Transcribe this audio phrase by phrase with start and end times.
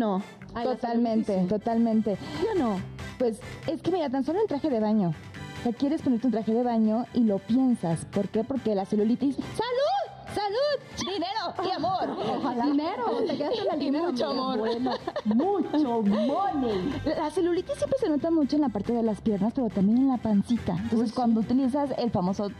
[0.00, 0.22] no?
[0.64, 2.16] Totalmente, totalmente.
[2.42, 2.80] Yo no.
[3.18, 5.14] Pues es que mira, tan solo el traje de baño.
[5.60, 8.06] O sea, quieres ponerte un traje de baño y lo piensas.
[8.06, 8.42] ¿Por qué?
[8.44, 9.36] Porque la celulitis.
[9.36, 10.34] ¡Salud!
[10.34, 11.12] ¡Salud!
[11.12, 11.68] ¡Dinero!
[11.68, 12.64] ¡Y amor!
[12.64, 14.04] Dinero, te quedas con el Y dinero.
[14.12, 14.58] mucho amor.
[14.58, 14.90] Bueno,
[15.26, 17.00] mucho money.
[17.04, 20.08] La celulitis siempre se nota mucho en la parte de las piernas, pero también en
[20.08, 20.76] la pancita.
[20.78, 22.50] Entonces, cuando utilizas el famoso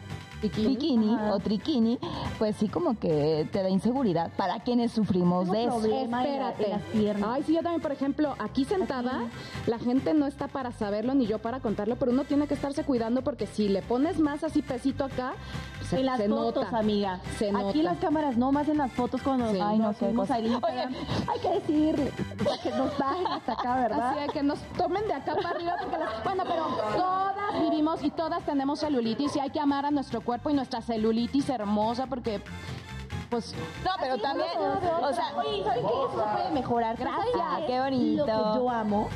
[0.42, 1.98] bikini, o triquini,
[2.38, 5.84] pues sí como que te da inseguridad para quienes sufrimos de eso.
[5.84, 6.76] Espérate.
[7.26, 9.24] Ay, sí, yo también, por ejemplo, aquí sentada,
[9.66, 12.84] la gente no está para saberlo ni yo para contarlo, pero uno tiene que estarse
[12.84, 15.32] cuidando porque si le pones más así pesito acá,
[15.88, 16.78] se, en las se fotos, nota.
[16.78, 17.20] amiga.
[17.38, 17.82] Se Aquí nota.
[17.82, 19.58] las cámaras no, más en las fotos cuando Sí.
[19.62, 20.46] ay, no, nos ahí.
[21.28, 21.60] Hay que
[22.44, 24.08] para que nos bajen hasta acá, ¿verdad?
[24.10, 26.66] Así de que nos tomen de acá para arriba porque las- Bueno, pero
[26.96, 30.80] todas vivimos y todas tenemos celulitis y hay que amar a nuestro cuerpo y nuestra
[30.82, 32.40] celulitis hermosa porque
[33.30, 33.54] pues
[33.84, 35.88] No, pero también, o sea, Oye, ¿saben qué?
[35.88, 36.96] Eso se puede mejorar.
[36.96, 38.26] Gracias, ¿Sabes qué bonito.
[38.26, 39.08] Lo que yo amo,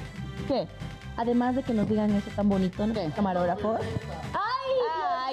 [0.49, 0.69] ¿qué?
[1.17, 3.17] además de que nos digan eso tan bonito, nuestros ¿Qué?
[3.17, 3.81] camarógrafos.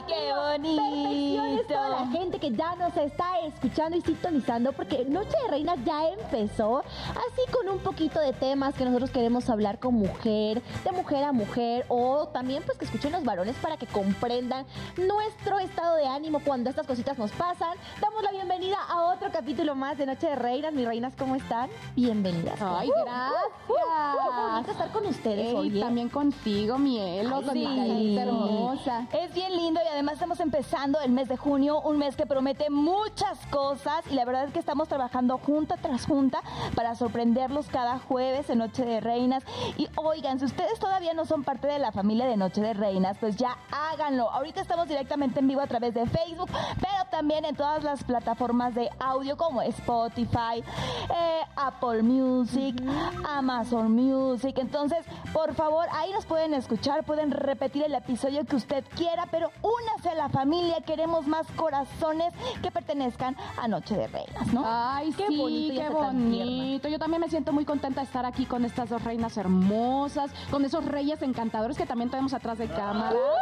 [0.07, 2.19] ¡Ay, qué Perfecciones toda la bonito!
[2.19, 7.52] gente que ya nos está escuchando y sintonizando porque Noche de Reinas ya empezó así
[7.52, 11.85] con un poquito de temas que nosotros queremos hablar con mujer, de mujer a mujer
[11.89, 14.66] o también pues que escuchen los varones para que comprendan
[14.97, 17.77] nuestro estado de ánimo cuando estas cositas nos pasan.
[18.02, 20.73] Damos la bienvenida a otro capítulo más de Noche de Reinas.
[20.73, 21.69] Mis reinas, ¿cómo están?
[21.95, 22.59] Bienvenidas.
[22.61, 23.41] Ay, Uh, gracias.
[23.69, 25.77] uh, uh, qué bonito estar con ustedes Ey, hoy.
[25.77, 25.81] ¿eh?
[25.81, 28.17] también contigo, Mielo, Ay, con mi sí.
[28.17, 29.08] hermosa.
[29.13, 32.70] Es bien lindo y además estamos empezando el mes de junio, un mes que promete
[32.70, 36.42] muchas cosas y la verdad es que estamos trabajando junta tras junta
[36.75, 39.44] para sorprenderlos cada jueves en Noche de Reinas.
[39.78, 43.17] Y oigan, si ustedes todavía no son parte de la familia de Noche de Reinas,
[43.20, 44.31] pues ya háganlo.
[44.31, 48.73] Ahorita estamos directamente en vivo a través de Facebook, pero también en todas las plataformas
[48.73, 50.64] de audio como Spotify,
[51.09, 52.82] eh, Apple Music,
[53.27, 54.58] Amazon Music.
[54.58, 59.52] Entonces, por favor, ahí nos pueden escuchar, pueden repetir el episodio que usted quiera, pero
[59.83, 60.77] únase a la familia.
[60.86, 64.64] Queremos más corazones que pertenezcan a Noche de Reinas, ¿no?
[64.65, 66.87] Ay, Qué sí, bonito qué bonito.
[66.87, 70.65] Yo también me siento muy contenta de estar aquí con estas dos reinas hermosas, con
[70.65, 73.11] esos reyes encantadores que también tenemos atrás de cámara.
[73.11, 73.36] Todos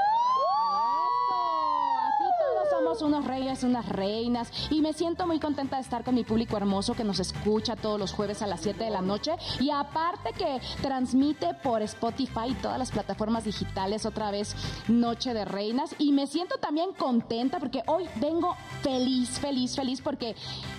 [2.70, 6.58] somos unos reyes, unas reinas y me siento muy contenta de estar con mi público
[6.58, 10.34] hermoso que nos escucha todos los jueves a las 7 de la noche y aparte
[10.34, 14.56] que transmite por Spotify y todas las plataformas digitales otra vez
[14.88, 20.36] Noche de Reinas y me siento también contenta porque hoy vengo feliz, feliz, feliz porque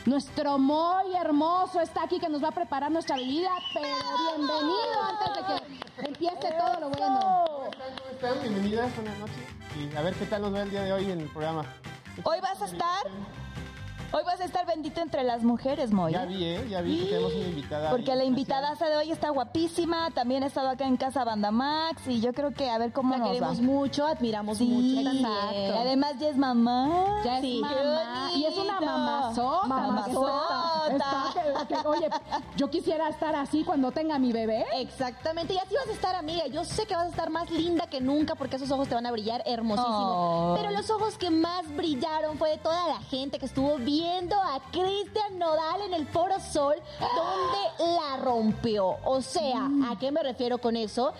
[0.06, 3.88] nuestro muy hermoso está aquí que nos va a preparar nuestra bebida, pero
[4.36, 7.44] bienvenido antes de que empiece todo lo bueno.
[7.46, 8.40] ¿Cómo están?
[8.42, 9.59] Bienvenidas, buenas noches.
[9.78, 11.64] Y a ver qué tal nos va el día de hoy en el programa.
[12.24, 13.06] Hoy vas a estar,
[14.12, 16.12] hoy vas a estar bendito entre las mujeres, Moy.
[16.12, 16.66] Ya vi, ¿eh?
[16.68, 17.90] Ya vi que tenemos una invitada.
[17.90, 21.50] Porque ahí la invitada de hoy está guapísima, también ha estado acá en casa Banda
[21.50, 23.62] Max y yo creo que a ver cómo La nos queremos va.
[23.62, 25.00] mucho, admiramos Sí, mucho.
[25.10, 27.22] y además ya es mamá.
[27.24, 27.60] Ya es Sí.
[27.62, 28.30] mamá.
[28.34, 29.66] Y es una mamazota.
[29.66, 30.79] Mamazota.
[30.90, 32.08] Está que- que, oye,
[32.56, 34.64] yo quisiera estar así cuando tenga mi bebé.
[34.74, 36.46] Exactamente, y así vas a estar, amiga.
[36.48, 39.06] Yo sé que vas a estar más linda que nunca porque esos ojos te van
[39.06, 40.52] a brillar hermosísimo.
[40.52, 40.54] Oh.
[40.56, 44.60] Pero los ojos que más brillaron fue de toda la gente que estuvo viendo a
[44.70, 48.96] Cristian Nodal en el Foro Sol, donde la rompió.
[49.04, 51.12] O sea, ¿a qué me refiero con eso?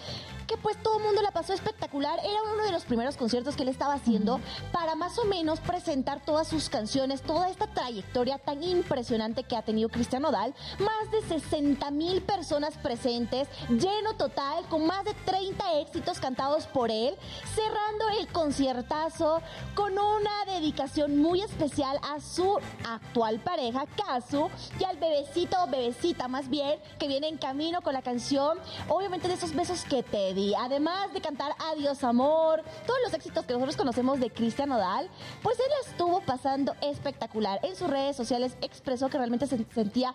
[0.51, 2.19] Que pues todo el mundo la pasó espectacular.
[2.19, 4.41] Era uno de los primeros conciertos que él estaba haciendo
[4.73, 9.63] para más o menos presentar todas sus canciones, toda esta trayectoria tan impresionante que ha
[9.63, 10.53] tenido Cristian Nodal.
[10.81, 16.91] Más de 60 mil personas presentes, lleno total, con más de 30 éxitos cantados por
[16.91, 17.15] él,
[17.55, 19.43] cerrando el conciertazo
[19.77, 24.51] con una dedicación muy especial a su actual pareja, Kazu,
[24.81, 29.29] y al bebecito o bebecita más bien, que viene en camino con la canción, obviamente
[29.29, 30.55] de esos besos que te di.
[30.55, 35.09] Además de cantar Adiós Amor, todos los éxitos que nosotros conocemos de Cristian Nodal,
[35.43, 37.61] pues él la estuvo pasando espectacular.
[37.63, 40.15] En sus redes sociales expresó que realmente se sentía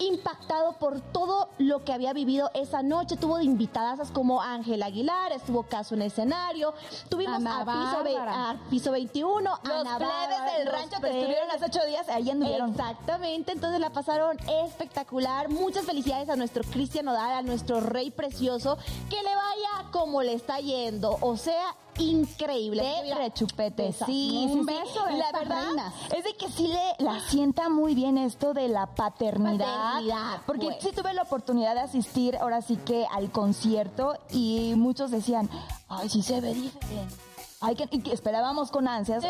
[0.00, 3.16] impactado por todo lo que había vivido esa noche.
[3.16, 6.74] Tuvo de invitadas como Ángel Aguilar, estuvo Caso en escenario,
[7.08, 11.50] tuvimos Ana a piso, ve- a piso 21, Los Ana plebes del rancho que estuvieron
[11.50, 12.70] hace ocho días, ahí anduvieron.
[12.70, 15.48] Exactamente, entonces la pasaron espectacular.
[15.48, 20.32] Muchas felicidades a nuestro Cristian Nodal, a nuestro rey precioso, que le vaya como le
[20.32, 22.82] está yendo, o sea, increíble.
[22.82, 24.64] De rechupete, sí, Un sí, sí.
[24.66, 25.94] beso de La verdad reinas.
[26.16, 29.58] es de que sí le la sienta muy bien esto de la paternidad.
[29.92, 30.76] Paternidad, porque pues.
[30.80, 35.48] sí tuve la oportunidad de asistir ahora sí que al concierto y muchos decían,
[35.88, 37.14] ay, sí se ve diferente.
[37.62, 39.22] Ay, que, y que esperábamos con ansias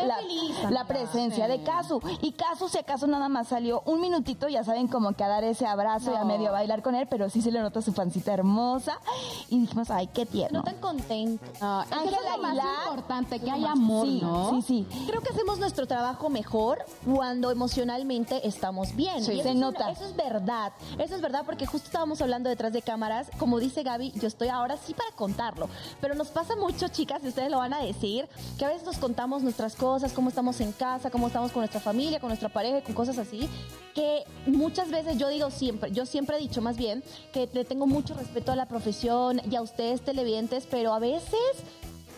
[0.69, 2.01] la, presencia de Casu.
[2.21, 5.43] Y Casu, si acaso nada más salió un minutito, ya saben, como que a dar
[5.43, 8.31] ese abrazo y a medio bailar con él, pero sí se le nota su pancita
[8.33, 8.99] hermosa.
[9.49, 10.59] Y dijimos, ay, qué tierno.
[10.59, 11.43] No tan contento.
[11.59, 12.67] No, es que eso es lo más Aguilar.
[12.85, 14.49] importante, que hay amor, sí, ¿no?
[14.51, 15.05] sí, sí.
[15.07, 19.23] Creo que hacemos nuestro trabajo mejor cuando emocionalmente estamos bien.
[19.25, 19.33] Sí.
[19.33, 19.89] Y Se es una- nota.
[19.91, 20.71] eso es verdad.
[20.97, 23.29] Eso es verdad porque justo estábamos hablando detrás de cámaras.
[23.37, 25.67] Como dice Gaby, yo estoy ahora sí para contarlo.
[25.99, 28.20] Pero nos pasa mucho, chicas, y ustedes lo van a decir,
[28.57, 31.79] que a veces nos contamos nuestras cosas, cómo estamos en casa, cómo estamos con nuestra
[31.79, 33.49] familia, con nuestra pareja, con cosas así.
[33.93, 37.03] Que muchas veces yo digo siempre, yo siempre he dicho más bien
[37.33, 41.39] que le tengo mucho respeto a la profesión y a ustedes televidentes, pero a veces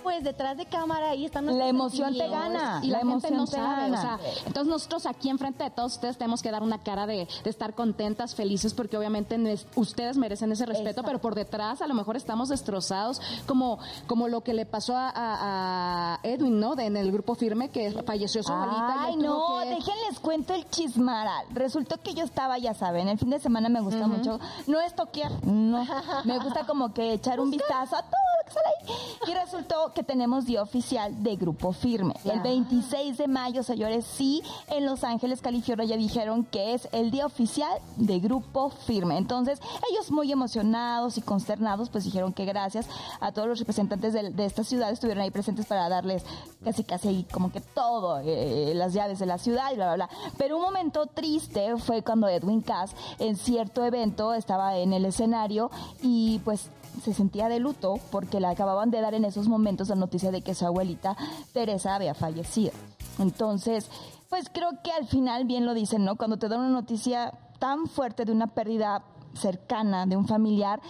[0.03, 2.79] pues detrás de cámara ahí están La emoción te gana.
[2.83, 6.17] y la, la gente no sabe, o sea, entonces nosotros aquí enfrente de todos ustedes
[6.17, 9.33] tenemos que dar una cara de, de estar contentas, felices, porque obviamente
[9.75, 11.07] ustedes merecen ese respeto, Exacto.
[11.07, 15.09] pero por detrás a lo mejor estamos destrozados, como, como lo que le pasó a,
[15.09, 16.75] a- a Edwin, ¿no?
[16.75, 18.95] De, en el grupo firme, que falleció su abuelita.
[19.05, 21.45] Ay, no, que- déjenles cuento el chismaral.
[21.51, 24.94] Resultó que yo estaba, ya saben, el fin de semana me gusta mucho, no es
[24.95, 25.85] toquear, no,
[26.25, 29.31] me gusta como que echar un vistazo a todo lo que sale ahí.
[29.31, 32.16] Y resultó que tenemos día oficial de Grupo Firme.
[32.25, 37.12] El 26 de mayo, señores, sí, en Los Ángeles, California, ya dijeron que es el
[37.12, 39.18] día oficial de Grupo Firme.
[39.18, 39.60] Entonces,
[39.92, 42.88] ellos muy emocionados y consternados, pues dijeron que gracias
[43.19, 46.25] a todos los representantes de, de esta ciudad estuvieron ahí presentes para darles
[46.63, 50.07] casi casi ahí como que todo, eh, las llaves de la ciudad y bla, bla,
[50.07, 50.10] bla.
[50.38, 55.69] Pero un momento triste fue cuando Edwin Cass en cierto evento estaba en el escenario
[56.01, 56.69] y pues
[57.01, 60.42] se sentía de luto porque le acababan de dar en esos momentos la noticia de
[60.42, 61.16] que su abuelita
[61.54, 62.72] Teresa había fallecido.
[63.19, 63.90] Entonces,
[64.30, 66.16] pues creo que al final bien lo dicen, ¿no?
[66.16, 69.04] Cuando te dan una noticia tan fuerte de una pérdida
[69.34, 70.81] cercana de un familiar,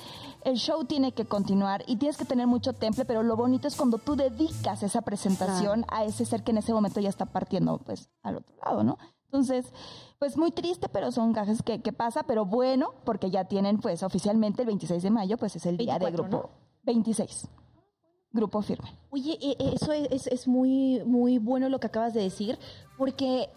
[0.44, 3.76] el show tiene que continuar y tienes que tener mucho temple, pero lo bonito es
[3.76, 7.78] cuando tú dedicas esa presentación a ese ser que en ese momento ya está partiendo
[7.80, 8.98] pues al otro lado, ¿no?
[9.34, 9.66] Entonces,
[10.20, 14.04] pues muy triste, pero son gajes que, que pasa, pero bueno, porque ya tienen pues
[14.04, 16.50] oficialmente el 26 de mayo, pues es el día de 24, grupo
[16.84, 17.48] 26.
[18.32, 18.96] Grupo firme.
[19.10, 22.60] Oye, e- e- eso es, es- es muy, muy bueno lo que acabas de decir,
[22.96, 23.50] porque,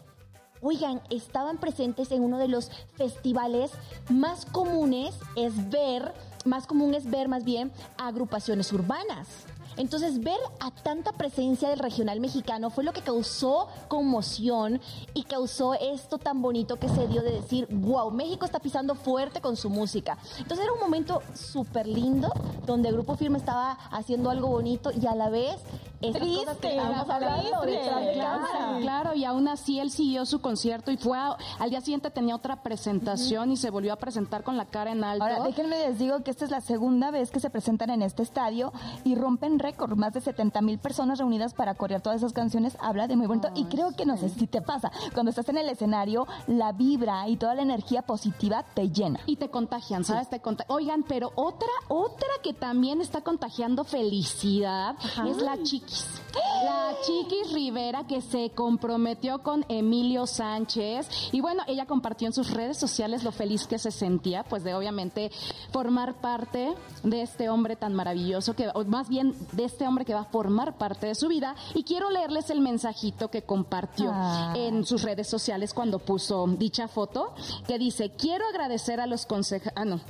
[0.62, 3.70] oigan, estaban presentes en uno de los festivales
[4.08, 6.14] más comunes, es ver,
[6.46, 9.44] más común es ver más bien agrupaciones urbanas.
[9.76, 14.80] Entonces, ver a tanta presencia del regional mexicano fue lo que causó conmoción
[15.14, 19.40] y causó esto tan bonito que se dio de decir, wow, México está pisando fuerte
[19.40, 20.16] con su música.
[20.38, 22.32] Entonces, era un momento súper lindo
[22.66, 25.56] donde el Grupo Firme estaba haciendo algo bonito y a la vez
[26.00, 27.94] esas cosas que Triste, estábamos hablando triste.
[27.94, 31.80] de Claro, claro, y aún así él siguió su concierto y fue a- al día
[31.80, 35.24] siguiente tenía otra presentación y se volvió a presentar con la cara en alto.
[35.24, 38.22] Ahora, déjenme les digo que esta es la segunda vez que se presentan en este
[38.22, 38.72] estadio
[39.04, 39.96] y rompen récord.
[39.96, 42.76] Más de 70 mil personas reunidas para corear todas esas canciones.
[42.80, 43.48] Habla de muy bonito.
[43.54, 44.90] y creo que no sé si te pasa.
[45.12, 49.20] Cuando estás en el escenario, la vibra y toda la energía positiva te llena.
[49.26, 50.28] y te contagian, ¿sabes?
[50.28, 54.96] Te Oigan, pero otra, otra que también está contagiando felicidad
[55.26, 56.22] es la Chiquis.
[56.64, 62.50] La Chiquis Rivera que se comprometió con Emilio Sánchez y bueno, ella compartió en sus
[62.50, 65.30] redes sociales lo feliz que se sentía, pues de obviamente
[65.72, 70.14] formar parte de este hombre tan maravilloso que, o más bien de este hombre que
[70.14, 74.52] va a formar parte de su vida y quiero leerles el mensajito que compartió Ah.
[74.56, 77.34] en sus redes sociales cuando puso dicha foto
[77.66, 79.72] que dice, quiero agradecer a los consejeros...
[79.76, 80.00] Ah, no.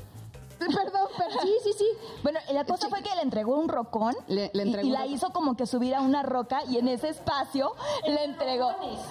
[0.59, 1.39] Perdón, perdón.
[1.43, 1.85] Sí, sí, sí.
[2.23, 2.91] Bueno, la cosa Sí.
[2.91, 5.15] fue que le entregó un rocón Le- le y- entregó y, un la rocón.
[5.15, 7.75] hizo como que subir a una roca y en ese espacio
[8.07, 8.71] le entregó.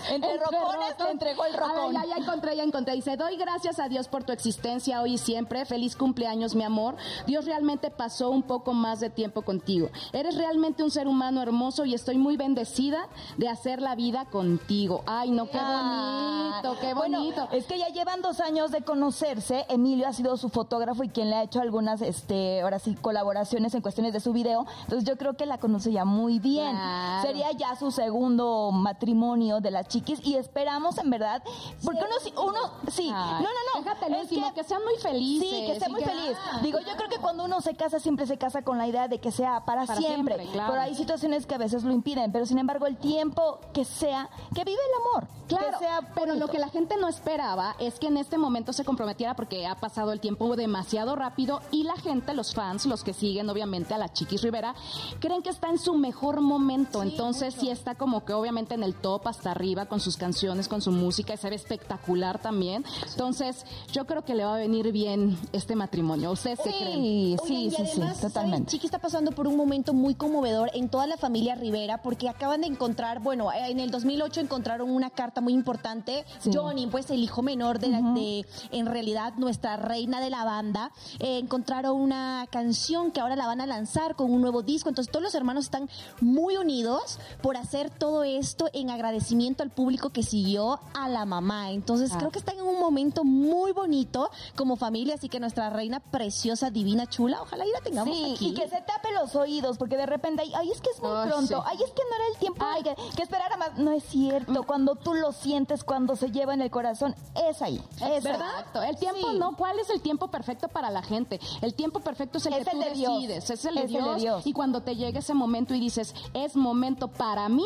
[0.09, 1.07] Entre Entre rocones le rocón.
[1.11, 1.93] entregó el A ver, rocón.
[1.93, 2.93] ya, ya encontré, ya encontré.
[2.95, 5.65] Dice, doy gracias a Dios por tu existencia hoy y siempre.
[5.65, 6.95] Feliz cumpleaños, mi amor.
[7.27, 9.89] Dios realmente pasó un poco más de tiempo contigo.
[10.13, 15.03] Eres realmente un ser humano hermoso y estoy muy bendecida de hacer la vida contigo.
[15.05, 17.47] Ay, no, qué bonito, qué Bueno, bonito.
[17.51, 19.65] es que ya llevan dos años de conocerse.
[19.69, 23.73] Emilio ha sido su fotógrafo y quien le ha hecho algunas, este, ahora sí, colaboraciones
[23.75, 24.65] en cuestiones de su video.
[24.83, 26.71] Entonces yo creo que la conoce ya muy bien.
[26.75, 27.21] Claro.
[27.27, 31.43] Sería ya su segundo matrimonio de las chiquis y esperamos en verdad,
[31.83, 33.83] porque uno, sí- uno, sí, Ay, no, no, no.
[33.83, 35.49] Déjate el último, que, sean muy felices.
[35.49, 36.37] Sí, que sea y muy feliz.
[36.61, 39.19] Digo, yo creo que cuando uno se casa, siempre se casa con la idea de
[39.19, 40.35] que sea para, Para siempre.
[40.35, 40.71] siempre, claro.
[40.71, 42.31] Pero hay situaciones que a veces lo impiden.
[42.31, 45.27] Pero sin embargo, el tiempo que sea, que vive el amor.
[45.47, 48.73] Claro, que sea pero lo que la gente no esperaba es que en este momento
[48.73, 51.24] se comprometiera porque ha pasado el tiempo demasiado rápido
[51.71, 54.75] y la gente, los fans, los que siguen obviamente a la Chiquis Rivera,
[55.19, 57.01] creen que está en su mejor momento.
[57.03, 60.81] Entonces sí está como que obviamente en el top hasta arriba con sus canciones, con
[60.81, 62.83] su música y se ve espectacular también.
[63.11, 66.31] Entonces yo creo que le va a venir bien este matrimonio.
[66.31, 67.01] ¿Ustedes qué creen?
[67.01, 68.71] Sí, Oigan, sí, sí, sí, totalmente.
[68.71, 72.61] Chiqui está pasando por un momento muy conmovedor en toda la familia Rivera porque acaban
[72.61, 76.25] de encontrar, bueno, en el 2008 encontraron una carta muy importante.
[76.39, 76.51] Sí.
[76.53, 80.91] Johnny, pues el hijo menor de, la- de, en realidad, nuestra reina de la banda,
[81.19, 84.89] eh, encontraron una canción que ahora la van a lanzar con un nuevo disco.
[84.89, 85.89] Entonces todos los hermanos están
[86.21, 91.71] muy unidos por hacer todo esto en agradecimiento al público que siguió a la mamá.
[91.71, 92.17] Entonces Ah.
[92.17, 96.69] creo que están en un momento muy bonito como familia, así que nuestra reina preciosa,
[96.69, 98.47] divina, chula, ojalá y la tengamos Sí, aquí.
[98.49, 101.11] y que se tape los oídos, porque de repente, ay, ay, es que es muy
[101.11, 101.63] Ay, pronto, sí.
[101.65, 103.77] ay, es que no era el tiempo que, que esperara más.
[103.77, 107.15] No es cierto, cuando tú lo sientes, cuando se lleva en el corazón,
[107.49, 108.13] es ahí, es ahí.
[108.17, 108.81] Exacto.
[108.81, 109.37] El tiempo Sí.
[109.39, 109.55] no.
[109.55, 111.39] ¿Cuál es el tiempo perfecto para la gente?
[111.61, 113.13] El tiempo perfecto es el Es que el tú de Dios.
[113.21, 113.49] decides.
[113.49, 114.45] Es el de, Es el de Dios.
[114.47, 117.65] Y cuando te llegue ese momento y dices, es momento para mí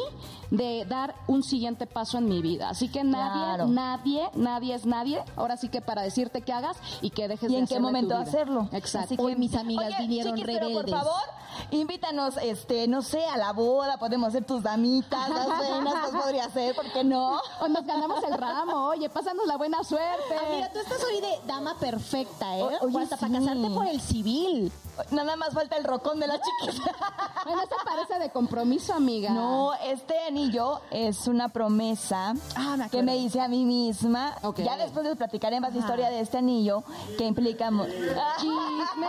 [0.52, 2.70] de dar un siguiente paso en mi vida.
[2.70, 3.68] Así que nadie, Claro.
[3.68, 5.24] nadie, nadie es nadie.
[5.36, 7.78] Ahora sí que para decirte qué hagas y que dejes y de en qué hacer
[7.78, 8.70] de tu momento hacerlo.
[8.72, 9.06] Exacto.
[9.06, 10.94] Así que- Hoy mis amigas Oye, vinieron chiquis, pero por rebeldes.
[10.96, 11.22] favor,
[11.72, 16.50] invítanos, este, no sé, a la boda, podemos ser tus damitas, las reinas, pues podría
[16.50, 17.40] ser, ¿por qué no?
[17.62, 20.38] O nos ganamos el ramo, oye, pásanos la buena suerte.
[20.48, 22.64] Amiga, tú estás hoy de dama perfecta, ¿eh?
[22.64, 23.26] O- oye, Hasta sí.
[23.26, 24.72] para casarte por el civil.
[25.12, 26.92] Nada más falta el rocón de la chiquita.
[27.46, 29.32] Bueno, eso parece de compromiso, amiga.
[29.32, 34.36] No, este anillo es una promesa Ah, me que me hice a mí misma.
[34.58, 36.84] Ya después les platicaré más historia de este anillo
[37.18, 37.70] que implica...
[38.40, 39.08] Chisme,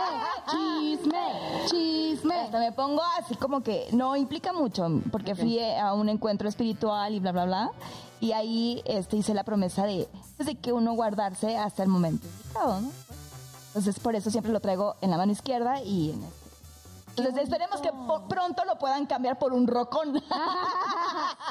[0.51, 2.40] chisme, chisme.
[2.45, 7.15] Hasta me pongo así como que no implica mucho, porque fui a un encuentro espiritual
[7.15, 7.71] y bla, bla, bla.
[8.21, 12.27] Y ahí este, hice la promesa de, pues, de que uno guardarse hasta el momento
[12.27, 12.91] indicado, ¿no?
[13.69, 16.40] Entonces, por eso siempre lo traigo en la mano izquierda y en este.
[17.21, 17.91] Entonces, esperemos que
[18.29, 20.23] pronto lo puedan cambiar por un rocón.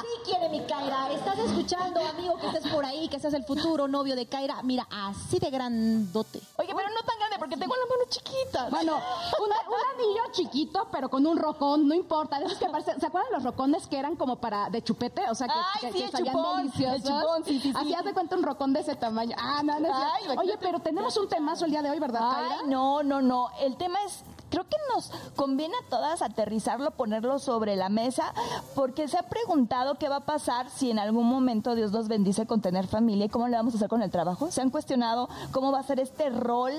[0.00, 1.10] Sí quiere mi Kaira.
[1.12, 4.62] ¿Estás escuchando, amigo, que estés por ahí, que seas el futuro novio de Kaira?
[4.62, 6.40] Mira, así de grandote.
[6.58, 8.68] Oye, pero no tan grande porque tengo la mano chiquita.
[8.70, 12.38] Bueno, un anillo chiquito, pero con un rocón, no importa.
[12.38, 15.28] De esos que parecen- ¿Se acuerdan los rocones que eran como para de chupete?
[15.28, 16.96] O sea, que, Ay, que, sí, que el sabían chupón, deliciosos.
[16.96, 17.74] el chupón, sí, sí, sí.
[17.76, 19.36] Así haz de cuenta un rocón de ese tamaño.
[19.38, 19.94] Ah, no, no es
[20.30, 20.36] Ay.
[20.38, 22.62] Oye, pero tenemos un temazo el día de hoy, ¿verdad, Ay, Kaira?
[22.66, 23.50] no, no, no.
[23.60, 28.34] El tema es, creo que nos conviene a todas aterrizarlo, ponerlo sobre la mesa,
[28.74, 32.46] porque se ha preguntado qué va a pasar si en algún momento Dios nos bendice
[32.46, 34.50] con tener familia y cómo le vamos a hacer con el trabajo.
[34.50, 36.72] Se han cuestionado cómo va a ser este rol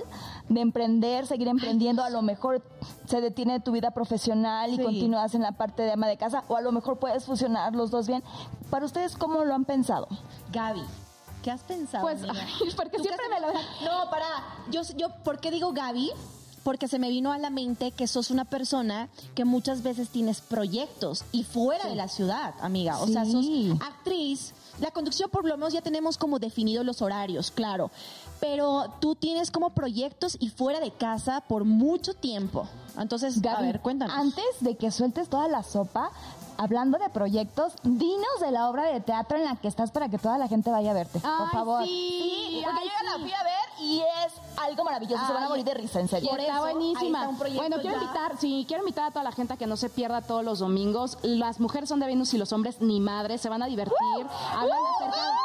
[0.49, 2.03] de emprender, seguir emprendiendo.
[2.03, 2.61] A lo mejor
[3.05, 4.83] se detiene tu vida profesional y Sí.
[4.83, 7.91] continúas en la parte de ama de casa, o a lo mejor puedes fusionar los
[7.91, 8.23] dos bien.
[8.69, 10.07] Para ustedes, ¿cómo lo han pensado?
[10.51, 10.81] Gaby,
[11.43, 12.03] ¿qué has pensado?
[12.03, 13.47] Pues, ay, porque ¿Tú siempre me lo
[13.85, 14.25] No, para.
[14.69, 16.11] Yo, yo, ¿por qué digo Gaby?
[16.63, 20.41] Porque se me vino a la mente que sos una persona que muchas veces tienes
[20.41, 22.99] proyectos y fuera de la ciudad, amiga.
[22.99, 23.45] O sea, sos
[23.81, 24.53] actriz.
[24.79, 27.91] La conducción, por lo menos, ya tenemos como definidos los horarios, claro.
[28.39, 32.67] Pero tú tienes como proyectos y fuera de casa por mucho tiempo.
[32.97, 34.15] Entonces, a Gaby, ver, cuéntanos.
[34.15, 36.11] Antes de que sueltes toda la sopa,
[36.57, 40.17] hablando de proyectos, dinos de la obra de teatro en la que estás para que
[40.17, 41.83] toda la gente vaya a verte, por Ay, favor.
[41.85, 45.25] sí, porque ay, yo ya la fui a ver y es algo maravilloso.
[45.25, 46.29] Se van a Ay, morir de risa, en serio.
[46.29, 47.19] por está eso, buenísima.
[47.19, 48.01] está un proyecto bueno, quiero ya.
[48.03, 50.59] invitar, sí, quiero invitar a toda la gente a que no se pierda todos los
[50.59, 51.17] domingos.
[51.23, 53.95] Las mujeres son de Venus y los hombres ni madres, se van a divertir.
[54.55, 55.35] Hablan acerca la verdad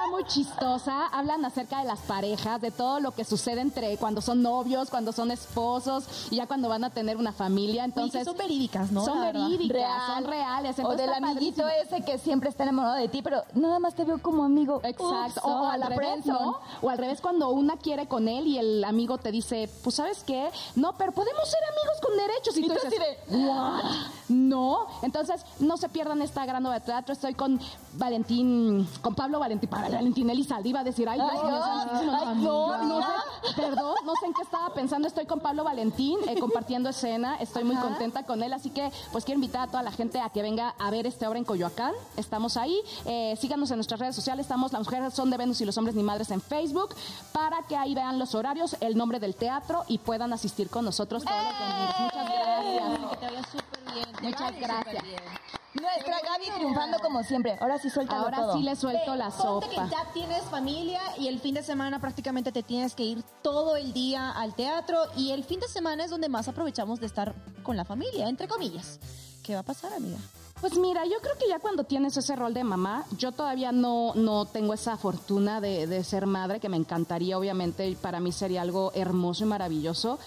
[0.00, 1.06] está muy chistosa.
[1.08, 5.12] Hablan acerca de las parejas, de todo lo que sucede entre cuando son novios, cuando
[5.12, 7.84] son esposos y ya cuando van a tener una familia.
[7.84, 9.04] Entonces, son verídicas, ¿no?
[9.04, 10.00] Son verídicas, Real.
[10.14, 10.76] son reales.
[10.82, 11.96] O del amiguito padrísimo.
[11.96, 14.80] ese que siempre está enamorado de ti, pero nada más te veo como amigo.
[14.84, 15.10] Exacto.
[15.10, 16.26] Ups, o, o a al la revés.
[16.26, 16.58] ¿no?
[16.82, 20.24] O al revés, cuando una quiere con él y el amigo te dice, pues, ¿sabes
[20.24, 20.50] qué?
[20.76, 22.56] No, pero podemos ser amigos con derechos.
[22.56, 23.82] Y, Y tú tú dices, "What?".
[24.28, 24.86] No.
[25.02, 27.12] Entonces, no se pierdan esta gran obra de teatro.
[27.12, 27.60] Estoy con
[27.94, 30.68] Valentín, con Pablo Valentín, para Valentín Elizalde.
[30.68, 34.26] Iba a decir, ay, Ay, Dios mío, no, santísimo, ay, no, sé, perdón, no sé
[34.26, 35.08] en qué estaba pensando.
[35.08, 37.36] Estoy con Pablo Valentín, eh, compartiendo escena.
[37.36, 38.52] Estoy muy contenta con él.
[38.52, 41.28] Así que, pues, quiero invitar a toda la gente a que venga a ver esta
[41.28, 41.92] obra en Coyoacán.
[42.16, 42.80] Estamos ahí.
[43.04, 44.44] Eh, síganos en nuestras redes sociales.
[44.44, 46.94] Estamos, las mujeres son de Venus y los hombres ni madres en Facebook,
[47.32, 51.24] para que ahí vean los horarios, el nombre del teatro y puedan asistir con nosotros
[51.24, 51.94] todos los domingos.
[52.00, 53.10] Muchas gracias.
[53.10, 54.12] Que te vaya súper bien.
[54.12, 55.59] te Muchas gracias.
[55.74, 57.56] Nuestra Gaby triunfando como siempre.
[57.60, 58.52] Ahora sí suéltalo Ahora todo.
[58.54, 59.68] sí le suelto Ve, la ponte sopa.
[59.68, 63.76] que ya tienes familia y el fin de semana prácticamente te tienes que ir todo
[63.76, 67.34] el día al teatro y el fin de semana es donde más aprovechamos de estar
[67.62, 68.98] con la familia, entre comillas.
[69.44, 70.18] ¿Qué va a pasar, amiga?
[70.60, 74.12] Pues mira, yo creo que ya cuando tienes ese rol de mamá, yo todavía no,
[74.14, 78.30] no tengo esa fortuna de, de ser madre, que me encantaría, obviamente, y para mí
[78.32, 80.18] sería algo hermoso y maravilloso.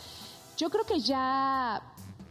[0.57, 1.81] Yo creo que ya,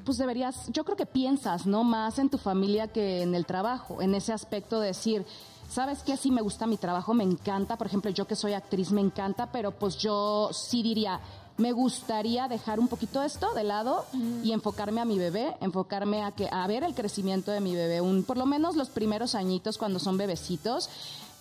[0.04, 1.84] pues deberías, yo creo que piensas, ¿no?
[1.84, 5.26] Más en tu familia que en el trabajo, en ese aspecto de decir,
[5.68, 6.16] ¿sabes qué?
[6.16, 9.50] Sí me gusta mi trabajo, me encanta, por ejemplo, yo que soy actriz me encanta,
[9.52, 11.20] pero pues yo sí diría,
[11.56, 14.04] me gustaría dejar un poquito esto de lado
[14.42, 18.00] y enfocarme a mi bebé, enfocarme a que a ver el crecimiento de mi bebé,
[18.00, 20.88] un por lo menos los primeros añitos cuando son bebecitos.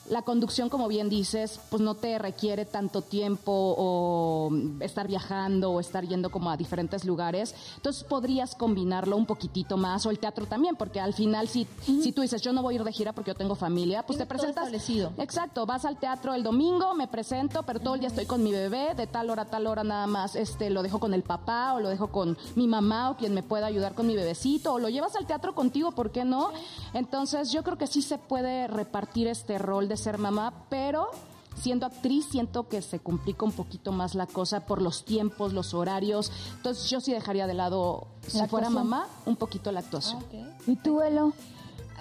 [0.10, 5.79] La conducción, como bien dices, pues no te requiere tanto tiempo o estar viajando o
[5.79, 7.55] estar yendo como a diferentes lugares.
[7.77, 12.12] Entonces podrías combinarlo un poquitito más o el teatro también, porque al final si, si
[12.12, 14.25] tú dices yo no voy a ir de gira porque yo tengo familia, pues te
[14.25, 14.65] todo presentas.
[14.65, 15.13] establecido.
[15.17, 18.51] Exacto, vas al teatro el domingo, me presento, pero todo el día estoy con mi
[18.51, 21.74] bebé, de tal hora a tal hora nada más este lo dejo con el papá
[21.74, 24.79] o lo dejo con mi mamá o quien me pueda ayudar con mi bebecito o
[24.79, 26.50] lo llevas al teatro contigo, ¿por qué no?
[26.93, 31.10] Entonces, yo creo que sí se puede repartir este rol de ser mamá, pero
[31.55, 35.74] siendo actriz siento que se complica un poquito más la cosa por los tiempos, los
[35.74, 36.31] horarios.
[36.58, 38.89] Entonces, yo sí dejaría de lado si La fuera actuación.
[38.89, 40.24] mamá un poquito la actuación.
[40.67, 41.34] ¿Y tú, Elo?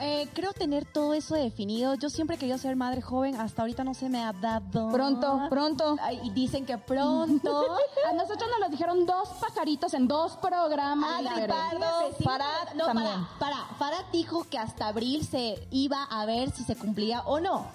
[0.03, 1.93] Eh, creo tener todo eso definido.
[1.95, 4.89] Yo siempre he querido ser madre joven, hasta ahorita no se me ha dado.
[4.91, 5.97] Pronto, pronto.
[6.23, 7.67] Y dicen que pronto.
[8.11, 11.47] A nosotros nos lo dijeron dos pajaritos en dos programas Adri.
[11.49, 13.11] Pardo, Sí, Farad no, también.
[13.39, 17.39] para, para, Farad dijo que hasta abril se iba a ver si se cumplía o
[17.41, 17.67] no.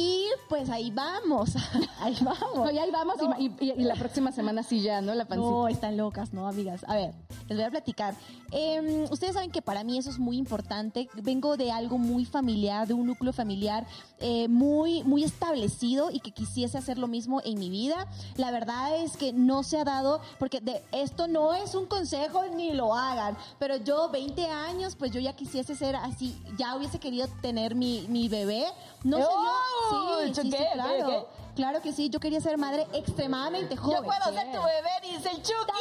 [0.00, 1.54] Y pues ahí vamos,
[2.00, 2.54] ahí vamos.
[2.54, 5.12] No, y ahí vamos y- y, y la próxima semana sí ya, ¿no?
[5.16, 5.50] La pancita.
[5.50, 6.84] No, están locas, ¿no, amigas?
[6.86, 7.14] A ver,
[7.48, 8.14] les voy a platicar.
[8.52, 11.08] Eh, ustedes saben que para mí eso es muy importante.
[11.14, 13.86] Vengo de algo muy familiar, de un núcleo familiar
[14.20, 18.06] eh, muy, muy establecido y que quisiese hacer lo mismo en mi vida.
[18.36, 22.42] La verdad es que no se ha dado, porque de esto no es un consejo
[22.54, 27.00] ni lo hagan, pero yo 20 años, pues yo ya quisiese ser así, ya hubiese
[27.00, 28.64] querido tener mi, mi bebé.
[29.04, 29.18] No.
[29.20, 30.20] ¡Oh!
[30.32, 31.06] Sí, claro.
[31.06, 31.38] ¿Qué?
[31.58, 33.98] Claro que sí, yo quería ser madre extremadamente joven.
[33.98, 35.72] Yo puedo ser tu bebé, dice el Chucky.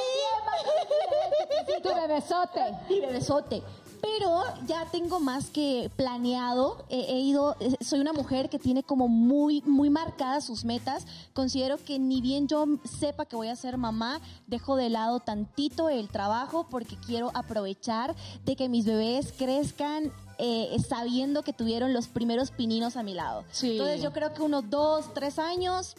[1.83, 2.61] Tu bebesote.
[2.89, 3.61] y bebesote.
[4.01, 6.83] Pero ya tengo más que planeado.
[6.89, 11.05] Eh, he ido, eh, soy una mujer que tiene como muy, muy marcadas sus metas.
[11.33, 12.65] Considero que ni bien yo
[12.99, 18.15] sepa que voy a ser mamá, dejo de lado tantito el trabajo porque quiero aprovechar
[18.45, 20.11] de que mis bebés crezcan.
[20.37, 23.43] Eh, sabiendo que tuvieron los primeros pininos a mi lado.
[23.51, 23.71] Sí.
[23.73, 25.95] Entonces yo creo que unos dos, tres años,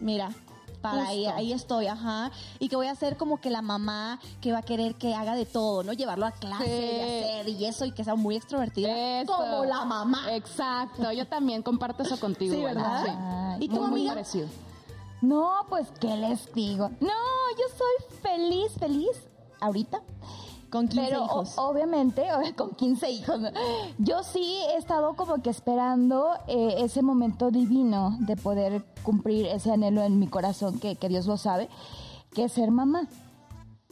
[0.00, 0.30] mira,
[0.80, 2.30] para ahí, ahí estoy, ajá.
[2.58, 5.34] Y que voy a ser como que la mamá que va a querer que haga
[5.34, 5.92] de todo, ¿no?
[5.92, 6.70] Llevarlo a clase Sí.
[6.72, 9.20] y hacer y eso y que sea muy extrovertida.
[9.20, 9.36] Eso.
[9.36, 10.34] Como la mamá.
[10.34, 12.54] Exacto, yo también comparto eso contigo.
[12.56, 13.04] Sí, ¿verdad?
[13.58, 13.64] Sí.
[13.64, 14.12] ¿Y tú, muy, muy amiga?
[14.14, 14.48] parecido.
[15.20, 16.88] No, pues, ¿qué les digo?
[17.00, 19.10] No, yo soy feliz, feliz
[19.60, 20.00] ahorita.
[20.70, 21.58] Con 15 Pero hijos.
[21.58, 22.24] o- obviamente,
[22.56, 23.40] con 15 hijos.
[23.40, 23.48] ¿no?
[23.98, 29.72] Yo sí he estado como que esperando eh, ese momento divino de poder cumplir ese
[29.72, 31.68] anhelo en mi corazón, que, que Dios lo sabe,
[32.32, 33.08] que es ser mamá.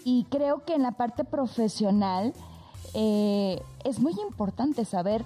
[0.05, 2.33] Y creo que en la parte profesional
[2.95, 5.25] eh, es muy importante saber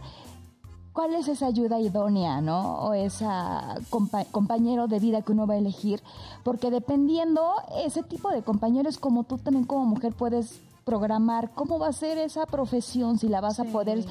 [0.92, 2.78] cuál es esa ayuda idónea, ¿no?
[2.80, 6.02] O esa compa- compañero de vida que uno va a elegir,
[6.44, 7.42] porque dependiendo
[7.84, 12.18] ese tipo de compañeros, como tú también como mujer puedes programar cómo va a ser
[12.18, 14.04] esa profesión, si la vas a poder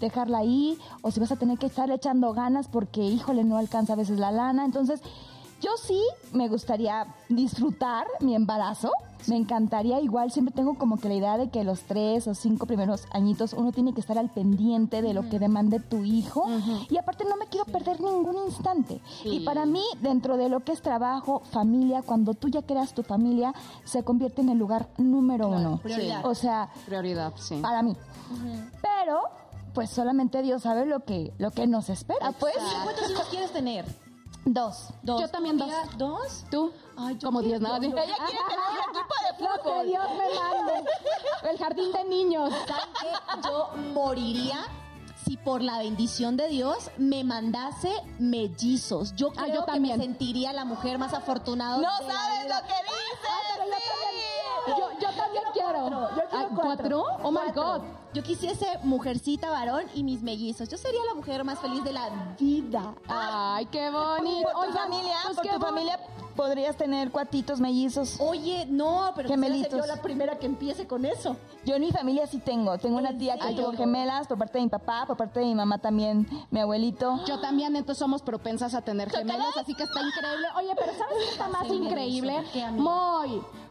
[0.00, 3.94] dejarla ahí o si vas a tener que estar echando ganas porque, híjole, no alcanza
[3.94, 4.64] a veces la lana.
[4.64, 5.02] Entonces,
[5.60, 6.00] yo sí
[6.32, 8.90] me gustaría disfrutar mi embarazo.
[9.26, 12.66] Me encantaría, igual siempre tengo como que la idea de que los tres o cinco
[12.66, 16.44] primeros añitos uno tiene que estar al pendiente de lo que demande tu hijo.
[16.88, 19.00] Y aparte no me quiero perder ningún instante.
[19.24, 23.02] Y para mí, dentro de lo que es trabajo, familia, cuando tú ya creas tu
[23.02, 23.52] familia,
[23.84, 25.78] se convierte en el lugar número uno.
[25.82, 26.24] prioridad.
[26.24, 27.58] O sea, Prioridad, sí.
[27.60, 27.96] para mí.
[28.80, 29.22] Pero,
[29.74, 32.32] pues solamente Dios sabe lo que, lo que nos espera.
[32.38, 33.84] Pues, ¿Cuántos hijos quieres tener?
[34.44, 34.88] Dos.
[35.02, 35.20] Dos.
[35.20, 35.70] Yo también dos.
[35.96, 36.44] ¿Dos?
[36.50, 36.72] ¿Tú?
[36.96, 37.76] Ay, yo Como quiero- 10, ¿no?
[37.82, 39.86] yo- yo- Ella quiere tener un equipo de Lo que fútbol.
[39.86, 40.90] Dios me mande.
[41.50, 42.52] El jardín de niños.
[42.66, 43.48] ¿Saben qué?
[43.48, 44.64] Yo moriría
[45.24, 49.14] si por la bendición de Dios me mandase mellizos.
[49.14, 49.98] Yo creo Ah, yo que también.
[49.98, 51.76] me sentiría la mujer más afortunada.
[51.78, 53.68] No sabes lo que dices.
[54.68, 56.08] Yo, yo también quiero.
[56.32, 57.04] Ah, ¿Cuatro?
[57.22, 57.62] Oh my Cuatro.
[57.62, 57.82] God.
[58.14, 60.68] Yo quisiese mujercita varón y mis mellizos.
[60.68, 62.94] Yo sería la mujer más feliz de la vida.
[63.06, 64.42] Ay, qué bonito.
[64.44, 66.00] Por tu Oigan, familia, pues por qué tu bon- familia
[66.34, 68.16] podrías tener cuatitos mellizos.
[68.20, 69.78] Oye, no, pero Gemelitos.
[69.78, 71.36] yo la primera que empiece con eso.
[71.66, 72.78] Yo en mi familia sí tengo.
[72.78, 73.64] Tengo una ¿En tía que serio?
[73.66, 77.20] tuvo gemelas por parte de mi papá, por parte de mi mamá también, mi abuelito.
[77.26, 80.46] Yo también, entonces somos propensas a tener gemelos, así que está increíble.
[80.56, 82.42] Oye, pero ¿sabes qué está más increíble?
[82.52, 82.84] ¿Qué, amiga?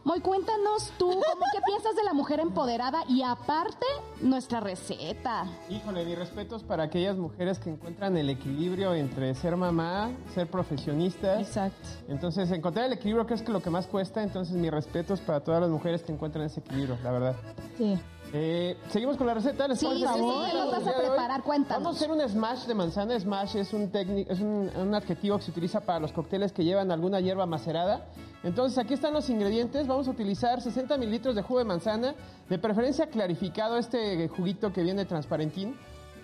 [0.08, 3.04] Moy, cuéntanos tú, ¿cómo qué piensas de la mujer empoderada?
[3.10, 3.84] Y aparte,
[4.22, 5.44] nuestra receta.
[5.68, 11.38] Híjole, mis respetos para aquellas mujeres que encuentran el equilibrio entre ser mamá, ser profesionista.
[11.38, 11.86] Exacto.
[12.08, 14.22] Entonces, encontrar el equilibrio creo que es lo que más cuesta.
[14.22, 17.36] Entonces, mis respetos para todas las mujeres que encuentran ese equilibrio, la verdad.
[17.76, 17.98] Sí.
[18.32, 19.68] Eh, Seguimos con la receta.
[19.68, 21.42] ¿les Sí, sí, sí, Vamos ¿qué nos vas a preparar?
[21.42, 21.82] Cuéntanos.
[21.84, 23.20] Vamos a hacer un smash de manzana.
[23.20, 26.90] Smash es un es un, un adjetivo que se utiliza para los cócteles que llevan
[26.90, 28.06] alguna hierba macerada.
[28.44, 29.86] Entonces, aquí están los ingredientes.
[29.86, 32.14] Vamos a utilizar 60 mililitros de jugo de manzana,
[32.48, 35.76] de preferencia clarificado, este juguito que viene transparentín.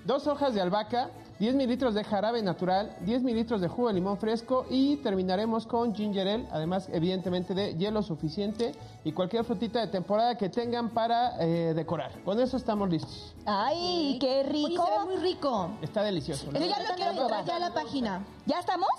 [0.05, 4.19] Dos hojas de albahaca, 10 mililitros de jarabe natural, 10 mililitros de jugo de limón
[4.19, 8.73] fresco y terminaremos con ginger ale, además evidentemente de hielo suficiente
[9.03, 12.13] y cualquier frutita de temporada que tengan para eh, decorar.
[12.23, 13.35] Con eso estamos listos.
[13.47, 14.85] Ay, qué Oye, rico.
[14.85, 15.71] se ve muy rico.
[15.81, 16.53] Está delicioso.
[16.53, 16.61] ¿no?
[16.61, 18.27] Yo ya lo quiero entrar ya a la página.
[18.45, 18.91] ¿Ya estamos?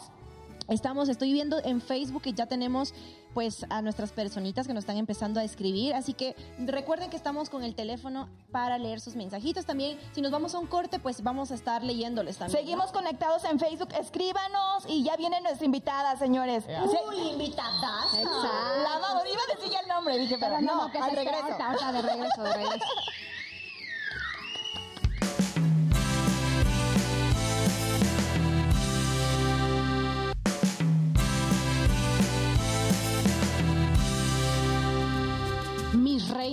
[0.68, 2.94] Estamos, estoy viendo en Facebook que ya tenemos
[3.34, 7.50] pues a nuestras personitas que nos están empezando a escribir, así que recuerden que estamos
[7.50, 10.00] con el teléfono para leer sus mensajitos también.
[10.14, 12.58] Si nos vamos a un corte, pues vamos a estar leyéndoles también.
[12.58, 13.90] Seguimos conectados en Facebook.
[14.00, 16.64] Escríbanos y ya viene nuestra invitada, señores.
[16.68, 16.84] Ea.
[16.90, 16.98] Sí.
[17.10, 18.14] Uy, invitadas.
[18.14, 18.48] Exacto.
[18.84, 21.44] La iba a decir ya el nombre, dije, pero no, que al se regreso.
[21.44, 22.86] ahorita, ahorita, de regreso, de regreso.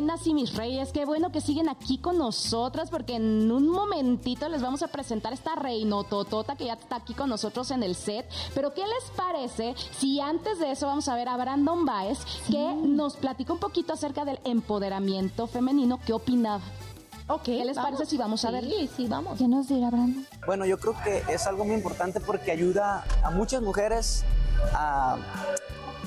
[0.02, 4.48] reinas y mis reyes, qué bueno que siguen aquí con nosotras porque en un momentito
[4.48, 8.28] les vamos a presentar esta reinototota que ya está aquí con nosotros en el set.
[8.52, 12.18] Pero ¿qué les parece si antes de eso vamos a ver a Brandon Baez
[12.50, 16.00] que nos platica un poquito acerca del empoderamiento femenino?
[16.04, 16.60] ¿Qué opina?
[17.28, 17.92] Ok, ¿Qué les vamos.
[17.92, 18.88] parece si vamos a Sí, ver?
[18.96, 19.38] Sí, vamos.
[19.38, 20.26] ¿Qué nos dirá, Brandon?
[20.46, 24.24] Bueno, yo creo que es algo muy importante porque ayuda a muchas mujeres
[24.74, 25.16] a,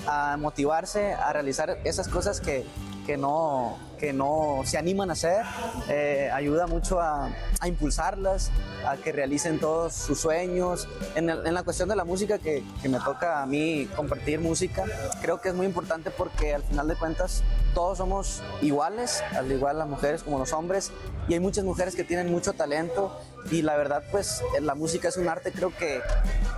[0.06, 2.66] a motivarse a realizar esas cosas que,
[3.06, 5.44] que no, que no se animan a hacer.
[5.90, 8.52] Eh, ayuda mucho a, a impulsarlas,
[8.88, 10.88] a que realicen todos sus sueños.
[11.16, 14.40] En, el- en la cuestión de la música, que, que me toca a mí compartir
[14.40, 14.84] música,
[15.22, 19.78] creo que es muy importante porque al final de cuentas todos somos iguales, al igual
[19.78, 20.92] las mujeres como los hombres,
[21.28, 23.20] y hay muchas mujeres que tienen mucho talento
[23.52, 26.00] y la verdad pues eh, la música es un arte, creo que,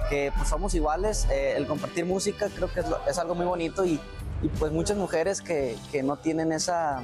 [0.09, 3.45] que pues, somos iguales, eh, el compartir música creo que es, lo- es algo muy
[3.47, 3.99] bonito y,
[4.41, 7.01] y, pues muchas mujeres que, que no tienen esa,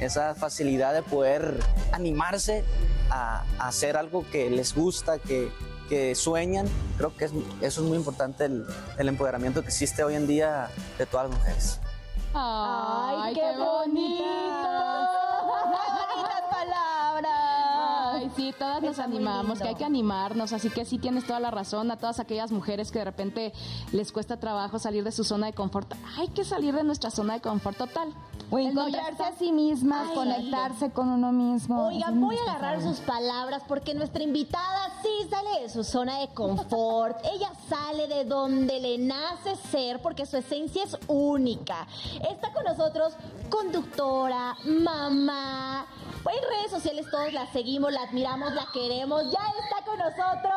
[0.00, 1.58] esa facilidad de poder
[1.92, 2.64] animarse
[3.10, 5.50] a, a hacer algo que les gusta, que,
[5.88, 6.66] que sueñan,
[6.98, 8.66] creo que es- eso es muy importante el,
[8.98, 11.80] el empoderamiento que existe hoy en día de todas las mujeres.
[12.34, 15.15] ¡Ay, qué, bonito!
[18.36, 21.90] Sí, todas nos animamos, que hay que animarnos, así que sí tienes toda la razón
[21.90, 23.52] a todas aquellas mujeres que de repente
[23.92, 25.92] les cuesta trabajo salir de su zona de confort.
[26.18, 28.12] Hay que salir de nuestra zona de confort total.
[28.50, 31.88] O encontrarse a sí mismas, Ay, conectarse con uno mismo.
[31.88, 36.28] Oigan, voy a agarrar sus palabras porque nuestra invitada sí sale de su zona de
[36.28, 37.18] confort.
[37.34, 41.86] Ella sale de donde le nace ser porque su esencia es única.
[42.30, 43.14] Está con nosotros
[43.50, 45.86] conductora, mamá.
[46.28, 49.24] En redes sociales todos la seguimos, la admiramos, la queremos.
[49.24, 50.52] Ya está con nosotros.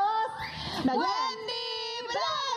[0.86, 2.49] Wendy Braga.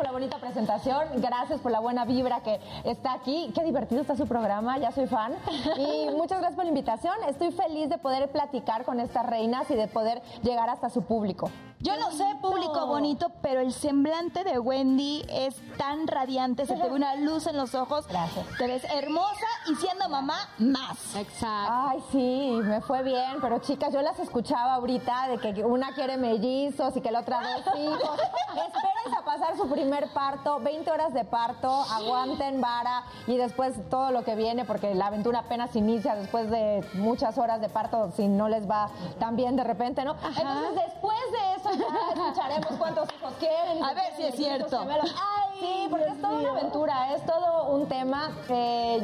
[0.00, 3.52] Por la bonita presentación, gracias por la buena vibra que está aquí.
[3.54, 5.34] Qué divertido está su programa, ya soy fan.
[5.76, 7.12] Y muchas gracias por la invitación.
[7.28, 11.50] Estoy feliz de poder platicar con estas reinas y de poder llegar hasta su público.
[11.82, 16.82] Yo no sé, público bonito, pero el semblante de Wendy es tan radiante, se te
[16.82, 18.06] ve una luz en los ojos.
[18.06, 18.46] Gracias.
[18.58, 21.16] Te ves hermosa y siendo mamá, más.
[21.16, 21.72] Exacto.
[21.72, 26.18] Ay, sí, me fue bien, pero chicas, yo las escuchaba ahorita de que una quiere
[26.18, 28.20] mellizos y que la otra dos hijos.
[28.50, 34.10] Espérense a pasar su primer parto, 20 horas de parto, aguanten vara y después todo
[34.10, 38.28] lo que viene, porque la aventura apenas inicia después de muchas horas de parto, si
[38.28, 40.14] no les va tan bien de repente, ¿no?
[40.36, 43.82] Entonces, después de ya escucharemos cuántos hijos quieren.
[43.84, 44.80] A ver si es cierto.
[44.80, 45.14] gemelos.
[45.58, 48.30] Sí, porque es toda una aventura, es todo un tema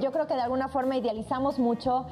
[0.01, 2.07] yo creo que de alguna forma idealizamos mucho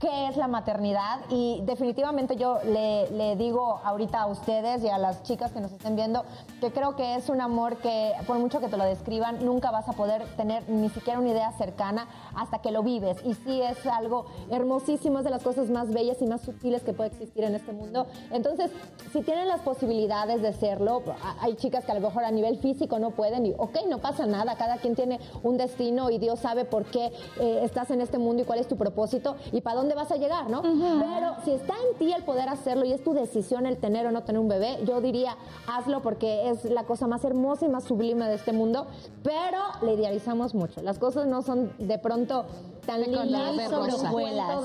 [0.00, 4.96] qué es la maternidad y definitivamente yo le, le digo ahorita a ustedes y a
[4.96, 6.24] las chicas que nos estén viendo
[6.60, 9.88] que creo que es un amor que por mucho que te lo describan nunca vas
[9.88, 13.86] a poder tener ni siquiera una idea cercana hasta que lo vives y sí es
[13.86, 17.54] algo hermosísimo, es de las cosas más bellas y más sutiles que puede existir en
[17.54, 18.06] este mundo.
[18.30, 18.70] Entonces,
[19.12, 21.02] si tienen las posibilidades de serlo,
[21.40, 24.26] hay chicas que a lo mejor a nivel físico no pueden y ok, no pasa
[24.26, 28.18] nada, cada quien tiene un destino y Dios sabe por qué eh, estás en este
[28.18, 30.62] mundo y cuál es tu propósito y para dónde vas a llegar, ¿no?
[30.62, 34.10] Pero si está en ti el poder hacerlo y es tu decisión el tener o
[34.10, 37.84] no tener un bebé, yo diría hazlo porque es la cosa más hermosa y más
[37.84, 38.86] sublime de este mundo,
[39.22, 40.82] pero le idealizamos mucho.
[40.82, 42.44] Las cosas no son de pronto
[42.90, 43.92] tan de sobre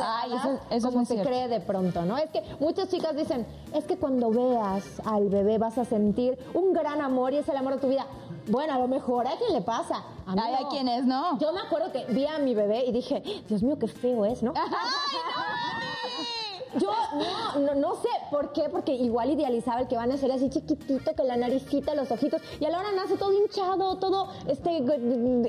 [0.02, 1.30] Ay, eso- eso es como muy se cierto.
[1.30, 2.18] cree de pronto, ¿no?
[2.18, 6.74] Es que muchas chicas dicen, es que cuando veas al bebé vas a sentir un
[6.74, 8.06] gran amor y es el amor de tu vida.
[8.48, 10.04] Bueno, a lo mejor a quien le pasa.
[10.28, 10.70] A mí Ay, hay no.
[10.70, 11.40] quienes no.
[11.40, 14.44] Yo me acuerdo que vi a mi bebé y dije, Dios mío, qué feo es,
[14.44, 14.54] ¿no?
[16.80, 16.92] Yo
[17.56, 20.50] no, no, no sé por qué, porque igual idealizaba el que van a ser así
[20.50, 24.82] chiquitito, con la naricita, los ojitos, y a la hora nace todo hinchado, todo este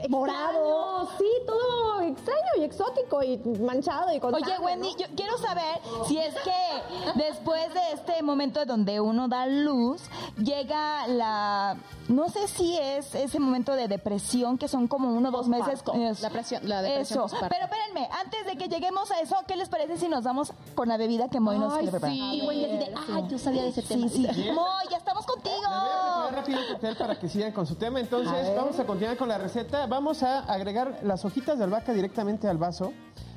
[0.09, 4.99] morado, sí, todo extraño y exótico y manchado y con Oye, sangre, Wendy, ¿no?
[4.99, 10.03] yo quiero saber si es que después de este momento donde uno da luz,
[10.39, 11.77] llega la...
[12.09, 15.83] No sé si es ese momento de depresión, que son como uno o dos meses.
[15.95, 17.37] es- La presión- la depresión Eso.
[17.49, 20.89] Pero espérenme, antes de que lleguemos a eso, ¿qué les parece si nos vamos con
[20.89, 22.17] la bebida que Moy nos Ay, quiere preparar?
[22.17, 22.41] sí.
[22.43, 24.09] Y Wendy así de, ah, yo sabía de ese tema.
[24.09, 24.51] Sí, sí.
[24.55, 26.31] Moy, ya estamos voy a contigo.
[26.33, 28.01] rápido cóctel para que sigan con su tema.
[28.01, 29.87] Entonces, vamos a continuar con la receta.
[29.87, 32.93] Vamos a agregar las hojitas de albahaca directamente al vaso.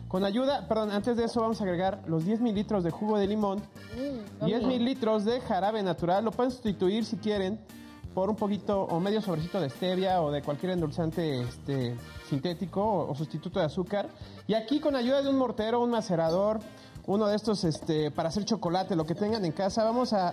[0.07, 3.27] Con ayuda, perdón, antes de eso vamos a agregar los 10 mililitros de jugo de
[3.27, 3.61] limón,
[4.43, 6.25] 10 mililitros de jarabe natural.
[6.25, 7.59] Lo pueden sustituir si quieren
[8.15, 11.95] por un poquito o medio sobrecito de stevia o de cualquier endulzante este,
[12.27, 14.09] sintético o, o sustituto de azúcar.
[14.47, 16.59] Y aquí con ayuda de un mortero, un macerador,
[17.09, 20.29] uno de estos este, para hacer chocolate, lo que tengan en casa, vamos a,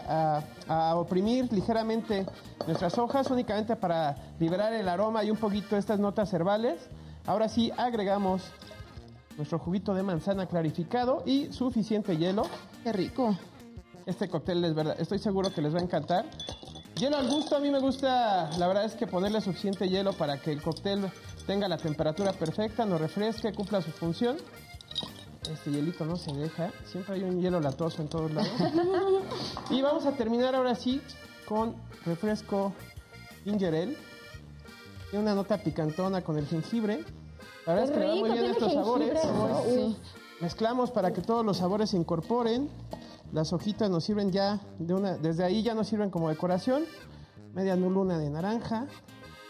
[0.68, 2.26] a- a oprimir ligeramente
[2.66, 6.76] nuestras hojas únicamente para liberar el aroma y un poquito estas notas herbales.
[7.24, 8.42] Ahora sí agregamos
[9.38, 12.42] nuestro juguito de manzana clarificado y suficiente hielo.
[12.84, 13.34] Qué rico.
[14.04, 16.26] Este cóctel es verdad, estoy seguro que les va a encantar.
[16.98, 20.36] Hielo al gusto, a mí me gusta, la verdad es que ponerle suficiente hielo para
[20.42, 21.10] que el cóctel
[21.46, 24.36] tenga la temperatura perfecta, nos refresque, cumpla su función.
[25.52, 28.50] Este hielito no se deja, siempre hay un hielo latoso en todos lados.
[29.70, 31.00] y vamos a terminar ahora sí
[31.46, 32.72] con refresco
[33.44, 33.96] ginger ale.
[35.10, 37.04] Tiene una nota picantona con el jengibre.
[37.64, 39.20] La verdad es que le va muy bien estos sabores.
[39.72, 39.96] Sí.
[40.40, 42.68] Mezclamos para que todos los sabores se incorporen.
[43.32, 46.84] Las hojitas nos sirven ya de una, desde ahí ya nos sirven como decoración.
[47.54, 48.86] Media luna de naranja,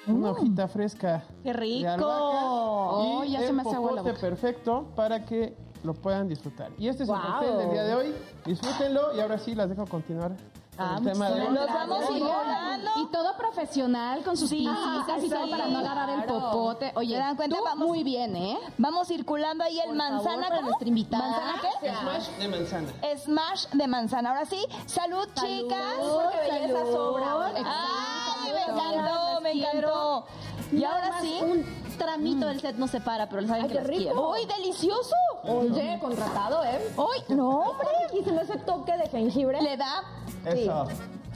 [0.07, 1.25] una hojita fresca.
[1.43, 1.83] ¡Qué rico!
[1.83, 2.57] de albahaca
[2.89, 4.15] Oh, y ya se el me hace agua la boca.
[4.21, 5.57] perfecto para que
[5.87, 6.71] lo puedan disfrutar.
[6.79, 7.25] Y este es el Wow.
[7.33, 8.15] cóctel del día de hoy.
[8.45, 10.33] Disfrútenlo y ahora sí las dejo continuar
[10.77, 11.55] con el tema de hoy.
[11.55, 12.91] Nos vamos volando.
[12.99, 16.93] Y todo profesional con sus Sí, pincitas y todo sí, para no agarrar el popote.
[16.97, 17.57] Oye, ¿Se dan cuenta?
[17.57, 18.59] tú Vamos- muy bien, ¿eh?
[18.77, 20.43] Vamos circulando ahí el Por manzana.
[20.43, 20.63] para ¿cómo?
[20.69, 21.29] nuestra invitada.
[21.29, 21.89] ¿Manzana qué?
[21.95, 22.89] Smash de manzana.
[23.25, 24.29] Smash de manzana.
[24.31, 25.79] Ahora sí, salud, chicas.
[25.99, 26.93] Porque belleza salud.
[26.93, 27.53] sobra.
[27.57, 30.27] Ay, me encantó, me encantó.
[30.73, 31.39] Y Nada ahora sí.
[31.43, 31.65] Un
[31.97, 34.03] tramito del set no se para, pero saben Ay, que qué las rico.
[34.03, 34.31] quiero.
[34.31, 35.15] ¡Uy, delicioso!
[35.45, 36.81] Oye, contratado, ¿eh?
[36.97, 37.87] ¡Uy, no, hombre!
[38.13, 39.61] Riquísimo ese toque de jengibre.
[39.63, 40.03] Le da.
[40.45, 40.87] Eso.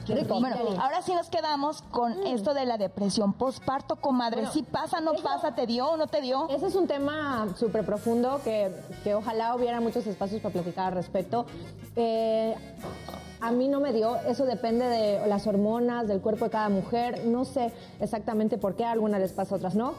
[0.07, 0.41] Qué rico.
[0.41, 4.39] Bueno, ahora sí nos quedamos con esto de la depresión postparto, comadre.
[4.41, 6.49] Bueno, si pasa, no eso- pasa, ¿te dio o no te dio?
[6.49, 10.95] Ese es un tema súper profundo que, que ojalá hubiera muchos espacios para platicar al
[10.95, 11.45] respecto.
[11.97, 12.55] Eh,
[13.43, 17.25] a mí no me dio, eso depende de las hormonas, del cuerpo de cada mujer.
[17.27, 19.95] No sé exactamente por qué a algunas les pasa, a otras no.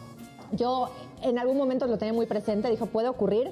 [0.53, 0.89] Yo
[1.21, 3.51] en algún momento lo tenía muy presente, dijo, puede ocurrir.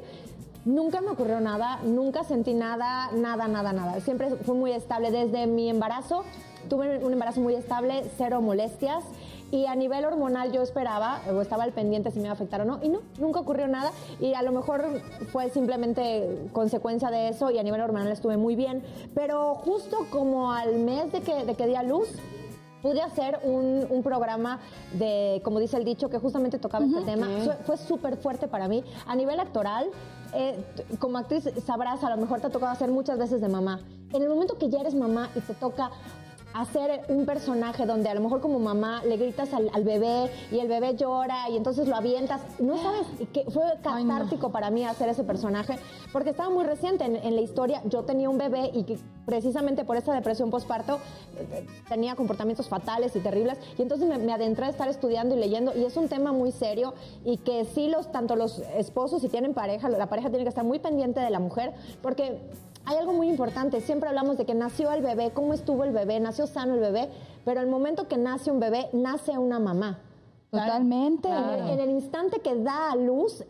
[0.66, 4.00] Nunca me ocurrió nada, nunca sentí nada, nada, nada, nada.
[4.02, 5.10] Siempre fue muy estable.
[5.10, 6.24] Desde mi embarazo,
[6.68, 9.04] tuve un embarazo muy estable, cero molestias.
[9.52, 12.62] Y a nivel hormonal yo esperaba, o estaba al pendiente si me iba a afectar
[12.62, 13.92] o no, y no, nunca ocurrió nada.
[14.20, 18.56] Y a lo mejor fue simplemente consecuencia de eso, y a nivel hormonal estuve muy
[18.56, 18.84] bien.
[19.16, 22.10] Pero justo como al mes de que, de que di a luz,
[22.82, 24.60] pude hacer un, un programa
[24.94, 27.28] de, como dice el dicho, que justamente tocaba este tema.
[27.44, 28.84] Fue, fue súper fuerte para mí.
[29.06, 29.90] A nivel actoral,
[30.34, 30.64] eh,
[31.00, 33.82] como actriz sabrás, a lo mejor te ha tocado hacer muchas veces de mamá.
[34.14, 35.92] En el momento que ya eres mamá y te toca
[36.54, 40.60] hacer un personaje donde a lo mejor como mamá le gritas al, al bebé y
[40.60, 42.42] el bebé llora y entonces lo avientas.
[42.60, 45.78] No sabes que fue catártico para mí hacer ese personaje
[46.12, 47.82] porque estaba muy reciente en, en la historia.
[47.86, 51.00] Yo tenía un bebé y que precisamente por esa depresión postparto
[51.38, 55.40] eh, tenía comportamientos fatales y terribles y entonces me, me adentré a estar estudiando y
[55.40, 59.30] leyendo y es un tema muy serio y que sí los tanto los esposos si
[59.30, 62.42] tienen pareja, la pareja tiene que estar muy pendiente de la mujer porque
[62.90, 66.20] hay algo muy importante, siempre hablamos de que nació el bebé, cómo estuvo el bebé,
[66.20, 67.08] nació sano el bebé,
[67.46, 70.00] pero el momento que nace un bebé, nace una mamá.
[70.50, 71.28] Totalmente.
[71.28, 73.46] En el, en el instante que da a luz,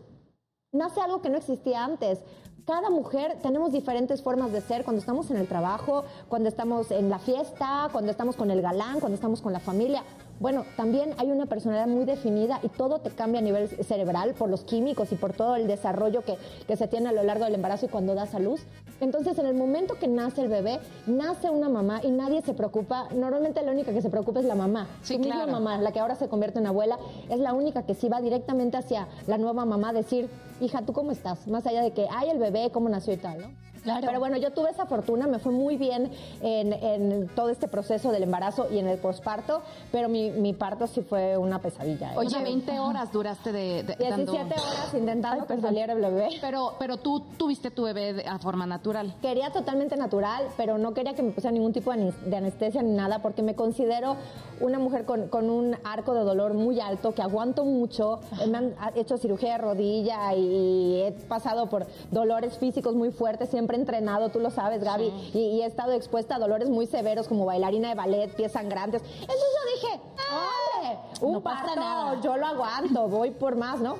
[0.73, 2.19] nace algo que no existía antes.
[2.65, 7.09] Cada mujer tenemos diferentes formas de ser cuando estamos en el trabajo, cuando estamos en
[7.09, 10.03] la fiesta, cuando estamos con el galán, cuando estamos con la familia.
[10.39, 14.49] Bueno, también hay una personalidad muy definida y todo te cambia a nivel cerebral por
[14.49, 17.55] los químicos y por todo el desarrollo que, que se tiene a lo largo del
[17.55, 18.61] embarazo y cuando das a luz.
[19.01, 23.09] Entonces, en el momento que nace el bebé, nace una mamá y nadie se preocupa.
[23.13, 24.87] Normalmente la única que se preocupa es la mamá.
[25.01, 25.51] Sí, misma claro.
[25.51, 26.97] mamá, la que ahora se convierte en abuela,
[27.29, 30.29] es la única que sí va directamente hacia la nueva mamá a decir,
[30.61, 31.47] hija, ¿tú cómo estás?
[31.47, 33.68] Más allá de que, ay, el bebé, cómo nació y tal, ¿no?
[33.83, 34.05] Claro.
[34.07, 36.11] Pero bueno, yo tuve esa fortuna, me fue muy bien
[36.41, 39.61] en, en todo este proceso del embarazo y en el posparto,
[39.91, 42.13] pero mi, mi parto sí fue una pesadilla.
[42.13, 42.17] ¿eh?
[42.17, 46.29] Oye, 20 horas duraste de, de- 17 dando- horas intentando que saliera el bebé.
[46.41, 49.13] Pero, pero tú tuviste tu bebé de- a forma natural.
[49.21, 53.19] Quería totalmente natural, pero no quería que me pusiera ningún tipo de anestesia ni nada,
[53.21, 54.15] porque me considero
[54.61, 58.19] una mujer con, con un arco de dolor muy alto, que aguanto mucho.
[58.49, 63.49] Me han ha- hecho cirugía de rodilla y he pasado por dolores físicos muy fuertes,
[63.49, 66.85] siempre he entrenado, tú lo sabes, Gaby, y, y he estado expuesta a dolores muy
[66.87, 69.01] severos como bailarina de ballet, pies sangrantes.
[69.01, 70.01] Entonces yo dije,
[70.31, 70.97] ¡ay!
[71.21, 72.19] Un No pasa nada.
[72.21, 73.97] yo lo aguanto, voy por más, ¿no?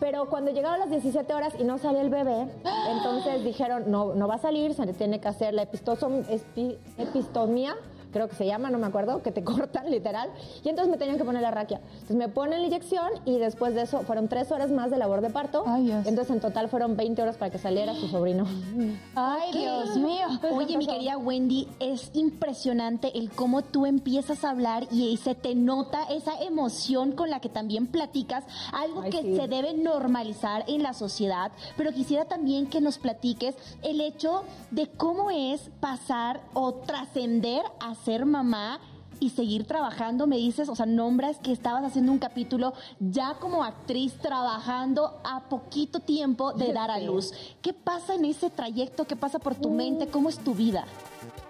[0.00, 2.46] Pero cuando llegaron las 17 horas y no salió el bebé,
[2.88, 7.74] entonces dijeron, no, no va a salir, se tiene que hacer la epistomía,
[8.12, 10.30] creo que se llama, no me acuerdo, que te cortan literal.
[10.64, 11.80] Y entonces me tenían que poner la raquia.
[11.92, 15.20] Entonces me ponen la inyección y después de eso fueron tres horas más de labor
[15.20, 15.64] de parto.
[15.66, 16.06] Ay, Dios.
[16.06, 18.46] Entonces en total fueron 20 horas para que saliera su sobrino.
[19.14, 20.26] Ay, Dios mío.
[20.52, 25.54] Oye, mi querida Wendy, es impresionante el cómo tú empiezas a hablar y se te
[25.54, 29.36] nota esa emoción con la que también platicas, algo Ay, que sí.
[29.36, 34.88] se debe normalizar en la sociedad, pero quisiera también que nos platiques el hecho de
[34.88, 38.80] cómo es pasar o trascender a ser mamá
[39.20, 43.64] y seguir trabajando, me dices, o sea, nombras que estabas haciendo un capítulo ya como
[43.64, 47.32] actriz trabajando a poquito tiempo de dar a luz.
[47.62, 49.06] ¿Qué pasa en ese trayecto?
[49.06, 50.06] ¿Qué pasa por tu mente?
[50.06, 50.84] ¿Cómo es tu vida?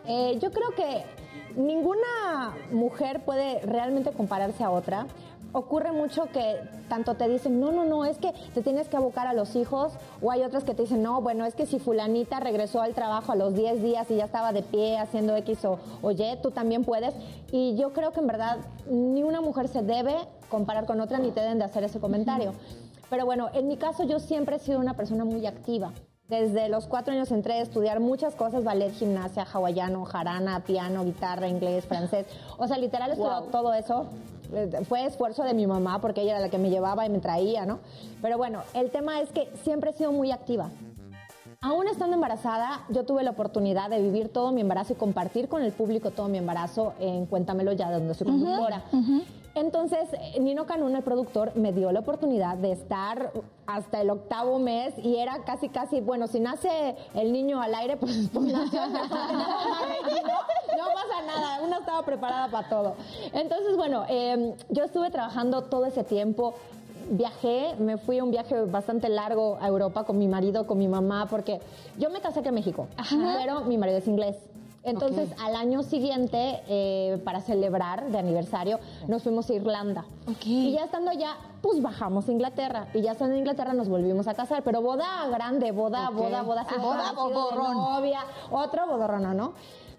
[0.07, 1.05] Eh, yo creo que
[1.57, 5.07] ninguna mujer puede realmente compararse a otra.
[5.53, 9.27] Ocurre mucho que tanto te dicen, no, no, no, es que te tienes que abocar
[9.27, 12.39] a los hijos, o hay otras que te dicen, no, bueno, es que si fulanita
[12.39, 15.79] regresó al trabajo a los 10 días y ya estaba de pie haciendo X o,
[16.03, 17.15] o Y, tú también puedes.
[17.51, 18.59] Y yo creo que en verdad
[18.91, 20.17] ni una mujer se debe
[20.51, 22.53] comparar con otra ni te deben de hacer ese comentario.
[23.11, 25.93] Pero bueno, en mi caso yo siempre he sido una persona muy activa.
[26.29, 31.49] Desde los cuatro años entré a estudiar muchas cosas, ballet, gimnasia, hawaiano, jarana, piano, guitarra,
[31.49, 32.27] inglés, francés.
[32.59, 33.17] O sea, literal
[33.51, 34.05] todo eso.
[34.53, 37.21] Eh, Fue esfuerzo de mi mamá porque ella era la que me llevaba y me
[37.21, 37.79] traía, ¿no?
[38.21, 40.69] Pero bueno, el tema es que siempre he sido muy activa.
[41.63, 45.63] Aún estando embarazada, yo tuve la oportunidad de vivir todo mi embarazo y compartir con
[45.63, 48.85] el público todo mi embarazo en Cuéntamelo ya, donde soy conductora.
[49.59, 53.33] Entonces, Nino Canún, el productor, me dio la oportunidad de estar
[53.67, 57.97] hasta el octavo mes y era casi, casi, bueno, si nace el niño al aire,
[58.01, 58.87] pues, pues nació.
[58.87, 62.95] no, no pasa nada, uno estaba preparada para todo.
[63.33, 66.55] Entonces, bueno, eh, yo estuve trabajando todo ese tiempo
[67.11, 70.89] viajé, me fui a un viaje bastante largo a Europa con mi marido, con mi
[70.89, 71.59] mamá, porque
[71.97, 72.87] yo me casé aquí en México,
[73.39, 74.37] pero mi marido es inglés.
[74.85, 80.05] Entonces, al año siguiente, eh, para celebrar de aniversario, nos fuimos a Irlanda.
[80.45, 82.89] Y ya estando allá, pues bajamos a Inglaterra.
[82.95, 84.63] Y ya estando en Inglaterra nos volvimos a casar.
[84.63, 86.65] Pero boda grande, boda, boda, boda.
[86.79, 87.75] Boda vestido de bodorrón.
[87.75, 89.53] novia, otro bodorrón, ¿no?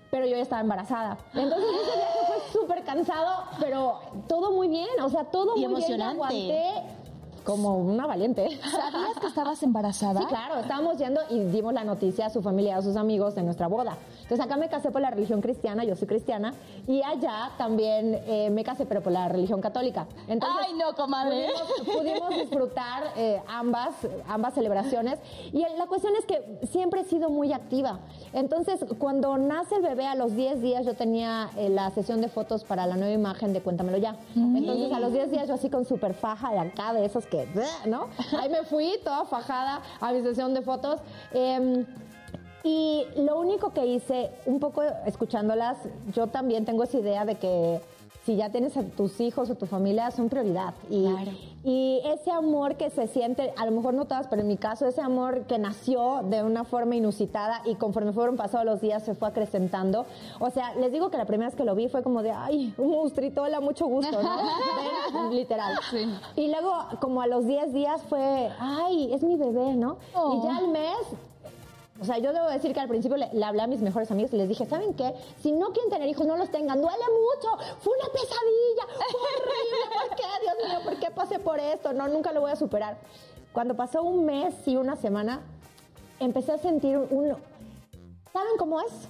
[0.09, 1.17] Pero yo ya estaba embarazada.
[1.35, 4.87] Entonces ese viaje fue súper cansado, pero todo muy bien.
[5.03, 6.01] O sea, todo Y muy bien.
[6.01, 6.35] emocionante.
[6.35, 7.08] y aguanté
[7.43, 8.59] como una valiente.
[8.61, 10.21] ¿Sabías que estabas embarazada?
[10.21, 13.43] Sí, claro, estábamos yendo y dimos la noticia a su familia, a sus amigos de
[13.43, 13.97] nuestra boda.
[14.21, 16.53] Entonces acá me casé por la religión cristiana, yo soy cristiana,
[16.87, 20.05] y allá también eh, me casé, pero por la religión católica.
[20.27, 21.47] Entonces, Ay, no, comadre.
[21.79, 23.95] Pudimos, pudimos disfrutar eh, ambas,
[24.27, 25.19] ambas celebraciones.
[25.51, 27.99] Y la cuestión es que siempre he sido muy activa.
[28.33, 32.29] Entonces, cuando nace el bebé a los 10 días, yo tenía eh, la sesión de
[32.29, 34.15] fotos para la nueva imagen de Cuéntamelo Ya.
[34.35, 37.47] Entonces, a los 10 días, yo así con super faja de acá, de esos que,
[37.85, 38.09] ¿no?
[38.39, 40.99] Ahí me fui toda fajada a mi sesión de fotos.
[41.33, 41.85] Em,
[42.63, 45.77] Y lo único que hice, un poco escuchándolas,
[46.13, 47.79] yo también tengo esa idea de que
[48.25, 50.73] si ya tienes a tus hijos o tu familia son prioridad.
[50.89, 51.05] Y,
[51.63, 54.85] y ese amor que se siente, a lo mejor no todas, pero en mi caso,
[54.85, 59.15] ese amor que nació de una forma inusitada y conforme fueron pasando los días se
[59.15, 60.05] fue acrecentando.
[60.39, 62.73] O sea, les digo que la primera vez que lo vi fue como de, ay,
[62.77, 65.29] un monstruito, hola, mucho gusto, ¿no?
[65.31, 65.79] Literal.
[66.35, 69.97] Y luego, como a los 10 días fue, ay, es mi bebé, ¿no?
[70.33, 70.97] Y ya al mes
[72.01, 74.33] o sea, yo debo decir que al principio le, le hablé a mis mejores amigos
[74.33, 75.13] y les dije, ¿saben qué?
[75.41, 76.81] Si no quieren tener hijos, no los tengan.
[76.81, 77.57] Duele mucho.
[77.79, 78.85] Fue una pesadilla.
[79.11, 80.07] Fue horrible.
[80.07, 80.23] ¿Por qué?
[80.41, 81.91] Dios mío, ¿por qué pasé por esto?
[81.93, 82.97] No, nunca lo voy a superar.
[83.51, 85.41] Cuando pasó un mes y una semana,
[86.19, 87.35] empecé a sentir un...
[88.31, 89.09] ¿Saben cómo es?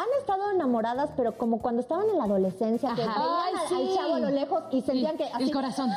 [0.00, 3.20] Han estado enamoradas, pero como cuando estaban en la adolescencia, que Ajá.
[3.20, 3.74] veían Ay, al- sí.
[3.74, 5.26] al chavo a lo lejos y sentían que...
[5.38, 5.90] el corazón.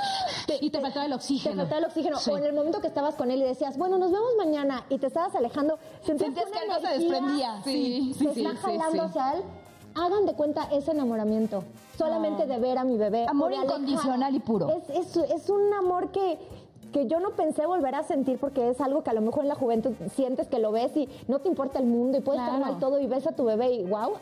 [0.60, 1.56] Y te faltaba el Te oxígeno.
[1.56, 2.18] faltaba el oxígeno.
[2.18, 2.32] Sí.
[2.32, 4.98] O en el momento que estabas con él y decías, bueno, nos vemos mañana, y
[4.98, 7.62] te estabas alejando, sentías, que algo se desprendía.
[7.64, 9.44] Sí, sí, te sí, jalando hacia él.
[9.96, 11.64] Hagan de cuenta ese enamoramiento,
[11.98, 13.26] solamente de ver a mi bebé.
[13.30, 14.68] Amor incondicional y puro.
[14.70, 16.40] Es, es, es un amor que,
[16.94, 19.50] que yo no pensé volver a sentir porque es algo que a lo mejor en
[19.50, 22.56] la juventud sientes que lo ves y no te importa el mundo y puede estar
[22.56, 22.72] Claro.
[22.72, 24.14] mal todo y ves a tu bebé y wow.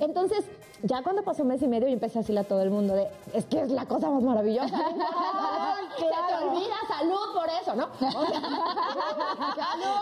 [0.00, 0.44] Entonces,
[0.82, 2.94] ya cuando pasó un mes y medio y empecé a decirle a todo el mundo
[2.94, 4.76] de, es que es la cosa más maravillosa.
[5.96, 7.84] Se te olvida salud por eso, ¿no?
[8.00, 8.40] O sea,
[9.70, 9.94] salud.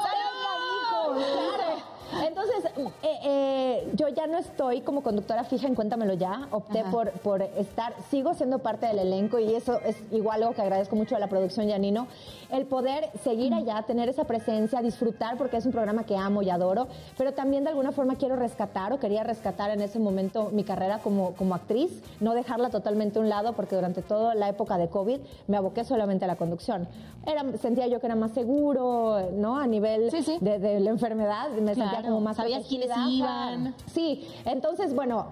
[1.13, 1.92] Claro.
[2.21, 2.65] Entonces,
[3.03, 6.49] eh, eh, yo ya no estoy como conductora fija en Cuéntamelo Ya.
[6.51, 10.63] Opté por, por estar, sigo siendo parte del elenco y eso es igual algo que
[10.63, 12.07] agradezco mucho a la producción Yanino.
[12.51, 16.51] El poder seguir allá, tener esa presencia, disfrutar, porque es un programa que amo y
[16.51, 20.65] adoro, pero también de alguna forma quiero rescatar o quería rescatar en ese momento mi
[20.65, 24.77] carrera como, como actriz, no dejarla totalmente a un lado, porque durante toda la época
[24.79, 26.89] de COVID me aboqué solamente a la conducción.
[27.27, 29.59] Era, sentía yo que era más seguro, ¿no?
[29.59, 30.39] A nivel Sí, sí.
[30.41, 33.75] De, de la enfermedad, me sentía Claro, como más sabías quiénes iban.
[33.87, 35.29] Sí, entonces, bueno,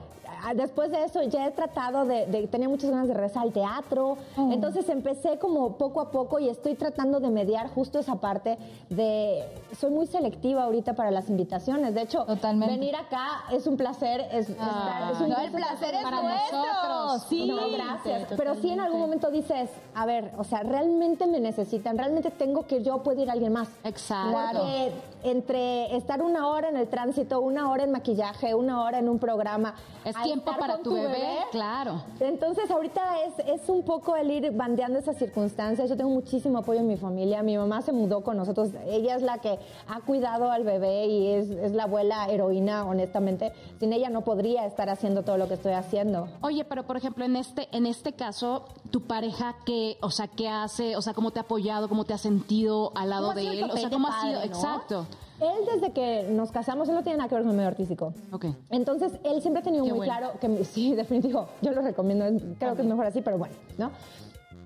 [0.55, 4.16] después de eso ya he tratado de, de- tenía muchas ganas de regresar al teatro,
[4.51, 9.45] entonces empecé como poco a poco y estoy tratando de mediar justo esa parte de,
[9.78, 12.74] soy muy selectiva ahorita para las invitaciones, de hecho, Totalmente.
[12.74, 16.22] venir acá es un placer, es, estar- es un No, el gusto placer es para
[16.22, 16.59] nuestro.
[16.59, 17.26] nosotros.
[17.28, 17.47] Sí.
[17.47, 18.28] no, gracias.
[18.36, 22.66] Pero sí en algún momento dices, a ver, o sea, realmente me necesitan, realmente tengo
[22.66, 23.68] que yo puedo ir a alguien más.
[23.84, 24.30] Exacto.
[24.61, 29.09] Porque entre estar una hora en el tránsito, una hora en maquillaje, una hora en
[29.09, 29.74] un programa.
[30.05, 32.03] Es a tiempo para tu bebé, claro.
[32.20, 35.89] Entonces ahorita es, es un poco el ir bandeando esas circunstancias.
[35.89, 37.43] Yo tengo muchísimo apoyo en mi familia.
[37.43, 38.70] Mi mamá se mudó con nosotros.
[38.87, 39.59] Ella es la que
[39.89, 43.53] ha cuidado al bebé y es, es la abuela heroína, honestamente.
[43.78, 46.28] Sin ella no podría estar haciendo todo lo que estoy haciendo.
[46.43, 50.49] Oye, pero por ejemplo, en este, en este caso, tu pareja, ¿qué, o sea, qué
[50.49, 50.97] hace?
[50.97, 51.89] O sea, ¿cómo te ha apoyado?
[51.89, 53.70] ¿Cómo te has sentido al lado ¿Cómo ha de él?
[53.70, 54.39] O sea, ¿cómo ha sido?
[54.39, 54.45] no?
[54.45, 55.07] Exacto.
[55.41, 58.12] Él desde que nos casamos, él no tiene nada que ver con el medio artístico.
[58.32, 58.47] Ok.
[58.70, 60.12] Entonces, él siempre ha tenido Qué muy bueno.
[60.12, 62.24] claro que, sí, definitivo, yo lo recomiendo,
[62.59, 63.91] creo que es mejor así, pero bueno, ¿no?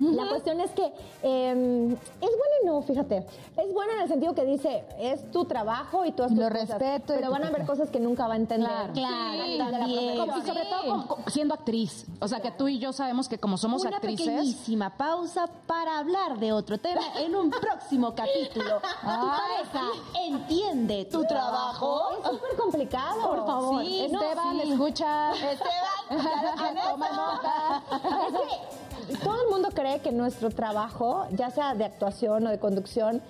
[0.01, 0.93] La cuestión es que
[1.23, 3.27] eh, es bueno y no, fíjate.
[3.57, 6.69] Es bueno en el sentido que dice, es tu trabajo y tú haces Lo cosas,
[6.69, 8.69] respeto Pero van a haber cosas que nunca va a entender.
[8.69, 8.93] Claro.
[8.93, 10.15] Claro, Sí, también.
[10.15, 12.07] Y sobre todo como- siendo actriz.
[12.21, 14.27] O sea, que tú y yo sabemos que como somos Una actrices.
[14.27, 18.81] pequeñísima pausa para hablar de otro tema en un próximo capítulo.
[18.81, 19.91] ¿Tu pareja
[20.27, 22.11] entiende tu trabajo?
[22.25, 23.21] Es súper complicado.
[23.29, 23.85] Por favor.
[23.85, 24.73] Sí, no, Esteban, sí.
[24.73, 25.31] escucha.
[25.33, 27.83] Esteban, Toma nota.
[28.27, 28.84] Es que
[29.23, 33.23] todo el mundo cree que nuestro trabajo, ya sea de actuación o de conducción,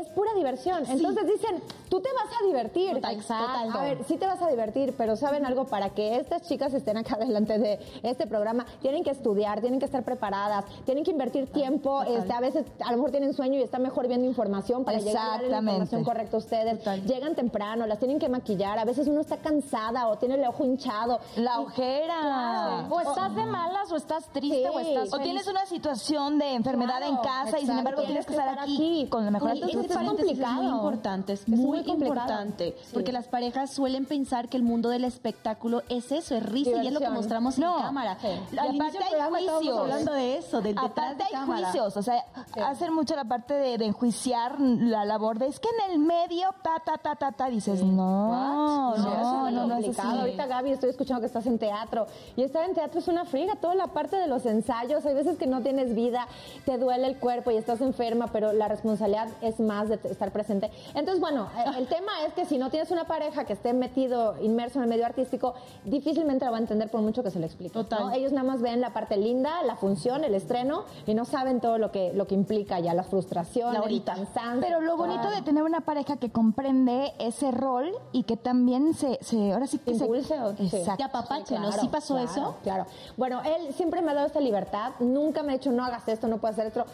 [0.00, 0.84] es pura diversión.
[0.88, 2.94] Entonces dicen, tú te vas a divertir.
[2.94, 3.78] Total- Exacto.
[3.78, 5.64] A ver, sí te vas a divertir, pero ¿saben algo?
[5.66, 9.86] Para que estas chicas estén acá delante de este programa, tienen que estudiar, tienen que
[9.86, 12.02] estar preparadas, tienen que invertir tiempo.
[12.02, 15.40] Este, a veces, a lo mejor tienen sueño y están mejor viendo información para llegar
[15.40, 16.84] a la información correcta a ustedes.
[17.06, 18.78] Llegan temprano, las tienen que maquillar.
[18.78, 21.20] A veces uno está cansada o tiene el ojo hinchado.
[21.36, 22.86] La ojera.
[22.90, 25.12] O estás de malas, o estás triste, o estás.
[25.12, 28.58] O tienes una situación de enfermedad Claro, en casa y sin embargo tienes que estar
[28.58, 29.89] aquí con la mejor actitud.
[29.94, 30.62] Paréntesis complicado.
[30.62, 32.76] Es muy importante, es, Es muy, muy importante.
[32.82, 32.90] Sí.
[32.92, 36.86] Porque las parejas suelen pensar que el mundo del espectáculo es eso, es risa y
[36.86, 37.14] es lo que Diversión.
[37.14, 37.76] mostramos No.
[37.76, 38.18] en cámara.
[38.20, 38.26] Sí.
[38.58, 39.78] Al Y aparte del hay juicios.
[39.78, 41.62] hablando de eso, del detrás de hay cámara.
[41.70, 42.24] juicios, o sea,
[42.64, 46.48] hacen mucho la parte de, de enjuiciar la labor de es que en el medio
[46.62, 50.08] ta ta ta ta ta dices no, Sí, no, súper no, no es así.
[50.20, 53.56] Ahorita Gaby, estoy escuchando que estás en teatro y estar en teatro es una friga,
[53.56, 56.26] toda la parte de los ensayos, hay veces que no tienes vida,
[56.64, 60.32] te duele el cuerpo y estás enferma, pero la responsabilidad es más de t- estar
[60.32, 60.70] presente.
[60.94, 64.36] Entonces, bueno, eh, el tema es que si no tienes una pareja que esté metido,
[64.42, 65.54] inmerso en el medio artístico,
[65.84, 67.78] difícilmente lo va a entender por mucho que se le explique.
[67.90, 68.10] ¿no?
[68.12, 71.78] Ellos nada más ven la parte linda, la función, el estreno, y no saben todo
[71.78, 74.60] lo que, lo que implica ya, la frustración, el cansancio.
[74.60, 75.32] Pero lo bonito todo.
[75.34, 79.78] de tener una pareja que comprende ese rol y que también se, se ahora sí
[79.78, 80.64] que se impulse o sí.
[80.64, 80.96] Exacto.
[80.96, 81.66] Te apapache, ¿no?
[81.68, 82.56] Claro, ¿Sí pasó claro, eso?
[82.62, 82.86] Claro.
[83.16, 84.92] Bueno, él siempre me ha dado esta libertad.
[85.00, 86.84] Nunca me ha dicho, no hagas esto, no puedes hacer esto.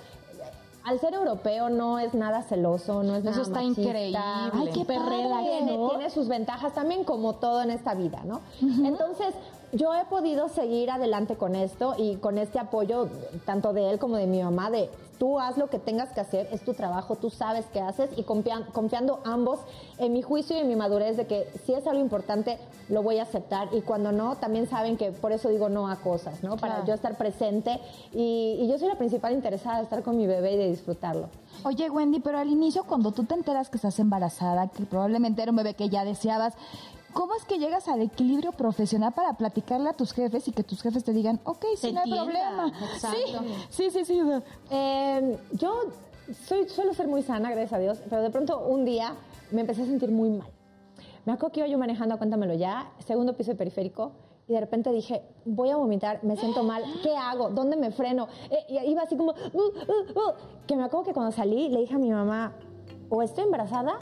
[0.86, 3.80] Al ser europeo no es nada celoso, no es Eso nada está machista.
[3.82, 4.18] increíble.
[4.22, 5.88] Ay, qué perrera, tiene, ¿no?
[5.88, 8.40] tiene sus ventajas también, como todo en esta vida, ¿no?
[8.62, 9.34] Entonces,
[9.76, 13.08] yo he podido seguir adelante con esto y con este apoyo,
[13.44, 16.46] tanto de él como de mi mamá, de tú haz lo que tengas que hacer,
[16.52, 19.60] es tu trabajo, tú sabes qué haces y confia- confiando ambos
[19.98, 22.58] en mi juicio y en mi madurez de que si es algo importante,
[22.90, 25.96] lo voy a aceptar y cuando no, también saben que por eso digo no a
[25.96, 26.56] cosas, ¿no?
[26.56, 27.80] Para yo estar presente
[28.12, 31.28] y, y yo soy la principal interesada de estar con mi bebé y de disfrutarlo.
[31.64, 35.50] Oye, Wendy, pero al inicio, cuando tú te enteras que estás embarazada, que probablemente era
[35.50, 36.52] un bebé que ya deseabas,
[37.16, 40.82] ¿cómo es que llegas al equilibrio profesional para platicarle a tus jefes y que tus
[40.82, 42.70] jefes te digan, ok, sí, no hay problema?
[42.92, 43.40] exacto.
[43.70, 44.20] Sí, sí, sí, sí.
[44.70, 45.72] Eh, yo
[46.46, 49.14] soy, suelo ser muy sana, gracias a Dios, pero de pronto un día
[49.50, 50.48] me empecé a sentir muy mal.
[51.24, 54.12] Me acuerdo que iba yo manejando Cuéntamelo Ya, segundo piso de periférico,
[54.46, 57.48] y de repente dije, voy a vomitar, me siento mal, ¿qué hago?
[57.48, 58.28] ¿Dónde me freno?
[58.50, 60.34] Eh, y iba así como, "Uh, uh, uh",
[60.66, 62.52] que me acuerdo que cuando salí le dije a mi mamá,
[63.08, 63.98] o estoy embarazada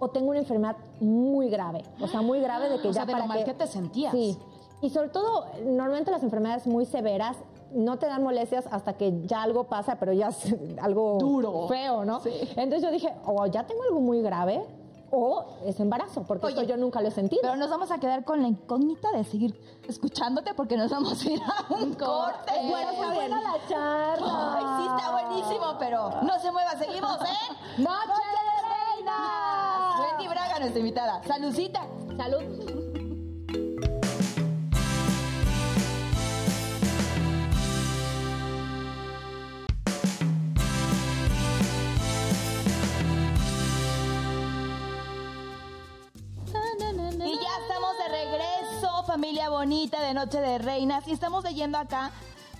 [0.00, 3.04] o tengo una enfermedad muy grave, o sea, muy grave de que O ya sea,
[3.06, 4.12] de lo para mal que te sentías.
[4.12, 4.38] Sí,
[4.82, 7.36] y sobre todo, normalmente las enfermedades muy severas
[7.72, 11.68] no te dan molestias hasta que ya algo pasa, pero ya es algo Duro.
[11.68, 12.20] feo, ¿no?
[12.24, 14.64] Entonces yo dije, o ya tengo algo muy grave
[15.12, 17.40] o es embarazo, porque Oye, esto yo nunca lo he sentido.
[17.42, 21.30] Pero nos vamos a quedar con la incógnita de seguir escuchándote porque nos vamos a
[21.30, 22.52] ir a un corte.
[22.68, 23.30] Bueno, está bien.
[23.30, 24.56] la charla.
[24.56, 27.54] Ay, sí, está buenísimo, pero no se mueva, seguimos, ¿eh?
[27.78, 29.79] ¡Noche de Reinas!
[30.00, 31.22] Wendy Braga, nuestra invitada.
[31.26, 31.82] ¡Saludcita!
[32.16, 32.42] Salud.
[47.22, 51.06] Y ya estamos de regreso, familia bonita de Noche de Reinas.
[51.06, 52.10] Y estamos leyendo acá,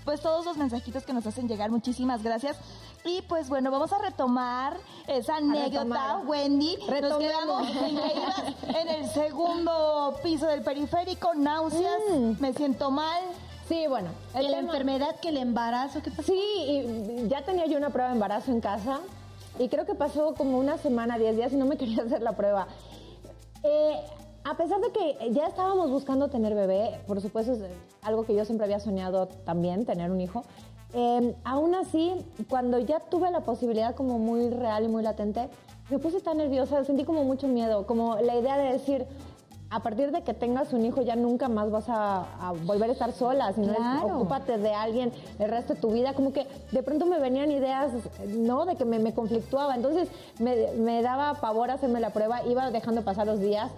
[0.04, 1.70] pues, todos los mensajitos que nos hacen llegar.
[1.70, 2.56] Muchísimas gracias.
[3.04, 4.76] Y pues bueno, vamos a retomar
[5.06, 6.26] esa anécdota, retomar.
[6.26, 6.76] Wendy.
[6.76, 7.18] Nos Retomemos.
[7.18, 12.00] quedamos en que ibas en el segundo piso del periférico, náuseas,
[12.40, 13.22] me siento mal.
[13.68, 14.10] Sí, bueno.
[14.38, 16.02] ¿Y la enfermedad que el embarazo?
[16.02, 16.32] ¿Qué pasó?
[16.32, 19.00] Sí, y ya tenía yo una prueba de embarazo en casa
[19.58, 22.32] y creo que pasó como una semana, 10 días y no me quería hacer la
[22.32, 22.66] prueba.
[23.62, 24.00] Eh,
[24.44, 27.60] a pesar de que ya estábamos buscando tener bebé, por supuesto es
[28.02, 30.44] algo que yo siempre había soñado también, tener un hijo,
[30.92, 32.14] eh, aún así,
[32.48, 35.48] cuando ya tuve la posibilidad como muy real y muy latente,
[35.90, 39.06] me puse tan nerviosa, sentí como mucho miedo, como la idea de decir,
[39.72, 42.92] a partir de que tengas un hijo ya nunca más vas a, a volver a
[42.92, 44.16] estar sola, sino Claro.
[44.16, 47.92] ocúpate de alguien el resto de tu vida, como que de pronto me venían ideas,
[48.26, 48.64] ¿no?
[48.64, 50.08] De que me, me conflictuaba, entonces
[50.40, 53.70] me, me daba pavor hacerme la prueba, iba dejando pasar los días.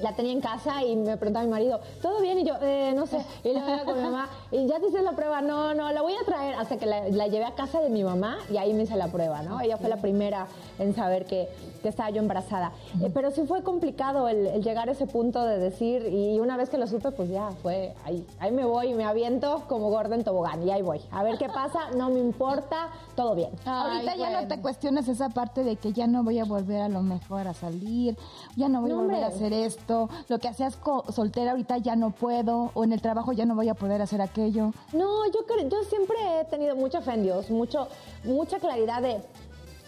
[0.00, 2.38] La tenía en casa y me preguntaba mi marido, ¿todo bien?
[2.38, 3.24] Y yo, eh, no sé.
[3.44, 6.02] Y luego iba con mi mamá, y ya te hice la prueba, no, no, la
[6.02, 6.54] voy a traer.
[6.54, 9.08] Hasta que la, la llevé a casa de mi mamá y ahí me hice la
[9.08, 9.60] prueba, ¿no?
[9.60, 10.46] Ella fue la primera
[10.78, 11.48] en saber que,
[11.82, 12.72] que estaba yo embarazada.
[13.02, 16.56] Eh, pero sí fue complicado el, el llegar a ese punto de decir, y una
[16.56, 20.14] vez que lo supe, pues ya fue, ahí, ahí me voy, me aviento como gorda
[20.14, 21.00] en tobogán, y ahí voy.
[21.10, 23.50] A ver qué pasa, no me importa, todo bien.
[23.64, 26.88] Ahorita ya no te cuestiones esa parte de que ya no voy a volver a
[26.88, 28.16] lo mejor a salir,
[28.56, 29.87] ya no voy No, a volver a hacer esto,
[30.28, 30.78] lo que hacías
[31.10, 34.20] soltera ahorita ya no puedo, o en el trabajo ya no voy a poder hacer
[34.20, 34.72] aquello.
[34.92, 37.88] No, yo, yo siempre he tenido mucha fe en Dios, mucho,
[38.24, 39.20] mucha claridad de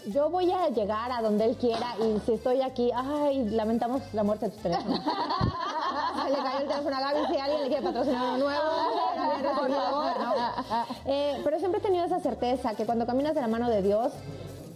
[0.07, 4.23] yo voy a llegar a donde Él quiera y si estoy aquí, ay, lamentamos la
[4.23, 4.97] muerte de tu teléfono.
[6.25, 8.63] Se le cayó el teléfono a Gaby, si alguien le quiere patrocinar uno nuevo,
[9.61, 10.13] por favor.
[11.05, 14.13] Eh, pero siempre he tenido esa certeza que cuando caminas de la mano de Dios,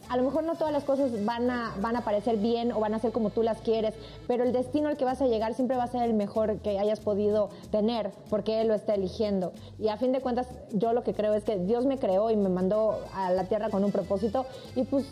[0.08, 2.94] a lo mejor no todas las cosas van a, van a parecer bien o van
[2.94, 3.94] a ser como tú las quieres,
[4.26, 6.78] pero el destino al que vas a llegar siempre va a ser el mejor que
[6.78, 9.52] hayas podido tener, porque Él lo está eligiendo.
[9.78, 12.36] Y a fin de cuentas, yo lo que creo es que Dios me creó y
[12.36, 14.46] me mandó a la tierra con un propósito,
[14.76, 15.06] y pues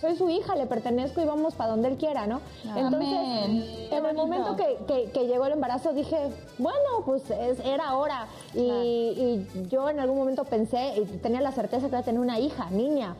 [0.00, 2.40] soy su hija, le pertenezco y vamos para donde Él quiera, ¿no?
[2.64, 3.88] Entonces, Amén.
[3.90, 6.16] en el momento que, que- que llegó el embarazo, dije,
[6.58, 8.26] bueno, pues es- era hora.
[8.54, 12.20] Y, y yo en algún momento pensé y tenía la certeza que iba a tener
[12.20, 13.16] una hija, niña.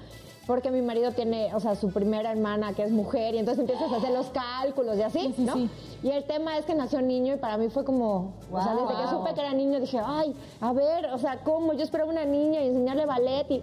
[0.46, 3.90] Porque mi marido tiene, o sea, su primera hermana que es mujer y entonces empiezas
[3.92, 5.54] a hacer los cálculos y así, ¿no?
[6.02, 8.88] Y el tema es que nació niño y para mí fue como, o sea, desde
[9.02, 11.72] que supe que era niño dije, ay, a ver, o sea, ¿cómo?
[11.72, 13.62] Yo esperaba una niña y enseñarle ballet y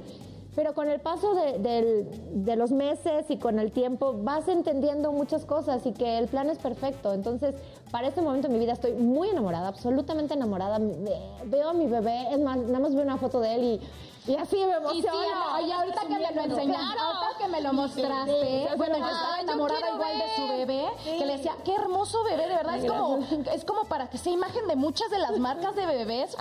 [0.53, 5.13] pero con el paso de, del- de los meses y con el tiempo vas entendiendo
[5.13, 7.13] muchas cosas y que el plan es perfecto.
[7.13, 7.55] Entonces,
[7.89, 10.77] para este momento de mi vida estoy muy enamorada, absolutamente enamorada.
[10.79, 13.79] Ve- Veo a mi bebé, es más, nada más veo una foto de él y,
[14.27, 14.61] y así me
[14.93, 15.55] Y sí, emociona.
[15.55, 19.89] oye, ahorita que me lo enseñaste, ahorita que me lo mostraste, bueno, yo estaba enamorada
[19.93, 23.19] igual de su bebé, que le decía, qué hermoso bebé, de verdad, es como,
[23.53, 26.35] es como para que sea imagen de muchas de las marcas de bebés,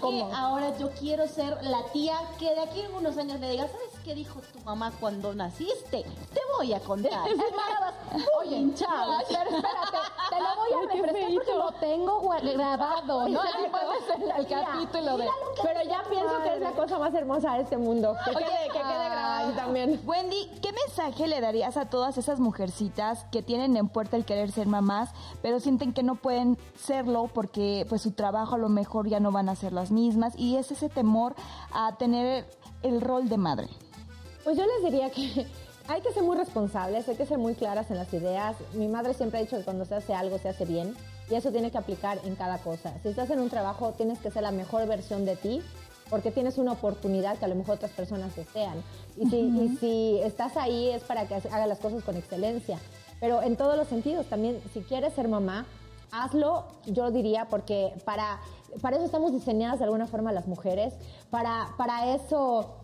[0.00, 3.66] que ahora yo quiero ser la tía que de aquí en unos años me diga,
[3.68, 6.04] ¿sabes qué dijo tu mamá cuando naciste?
[6.32, 7.28] Te voy a contar.
[8.40, 8.74] Oye, ay,
[9.28, 9.98] pero espérate,
[10.30, 13.40] te lo voy a refrescar porque lo tengo grabado, ¿no?
[13.40, 15.28] Así puede ser el capítulo de...
[15.62, 18.16] Pero ya pienso que es la cosa más hermosa de este mundo.
[18.24, 20.00] Que quede, que quede grabado ahí también.
[20.04, 24.50] Wendy, ¿qué mensaje le darías a todas esas mujercitas que tienen en puerta el querer
[24.50, 29.08] ser mamás, pero sienten que no pueden serlo porque pues su trabajo a lo mejor
[29.08, 31.34] ya no van a ser las mismas y es ese temor
[31.72, 32.46] a tener
[32.82, 33.68] el rol de madre?
[34.44, 35.46] Pues yo les diría que
[35.88, 38.56] hay que ser muy responsables, hay que ser muy claras en las ideas.
[38.74, 40.94] Mi madre siempre ha dicho que cuando se hace algo se hace bien
[41.30, 42.92] y eso tiene que aplicar en cada cosa.
[43.02, 45.62] Si estás en un trabajo tienes que ser la mejor versión de ti
[46.10, 48.82] porque tienes una oportunidad que a lo mejor otras personas desean.
[49.16, 52.78] Y si, y si estás ahí es para que hagas las cosas con excelencia.
[53.18, 55.64] Pero en todos los sentidos, también si quieres ser mamá,
[56.10, 58.40] hazlo, yo diría, porque para,
[58.82, 60.92] para eso estamos diseñadas de alguna forma las mujeres,
[61.30, 62.74] para, para eso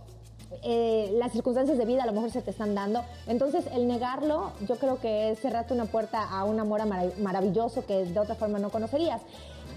[0.63, 3.03] eh, las circunstancias de vida a lo mejor se te están dando.
[3.27, 7.85] Entonces, el negarlo, yo creo que es cerrarte una puerta a un amor marav- maravilloso
[7.87, 9.21] que de otra forma no conocerías.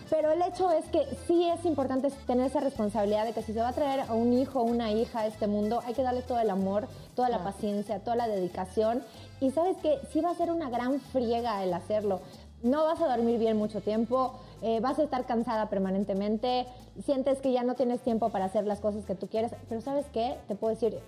[0.09, 3.61] Pero el hecho es que sí es importante tener esa responsabilidad de que si se
[3.61, 6.21] va a traer a un hijo o una hija a este mundo, hay que darle
[6.21, 9.03] todo el amor, toda la paciencia, toda la dedicación.
[9.39, 12.19] Y sabes que sí va a ser una gran friega el hacerlo.
[12.63, 16.67] No vas a dormir bien mucho tiempo, eh, vas a estar cansada permanentemente,
[17.03, 20.05] sientes que ya no tienes tiempo para hacer las cosas que tú quieres, pero ¿sabes
[20.13, 20.37] qué?
[20.47, 20.99] Te puedo decir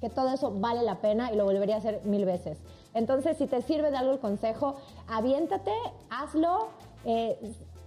[0.00, 2.58] que todo eso vale la pena y lo volvería a hacer mil veces.
[2.94, 5.72] Entonces, si te sirve de algo el consejo, aviéntate,
[6.10, 6.68] hazlo,
[7.04, 7.38] eh,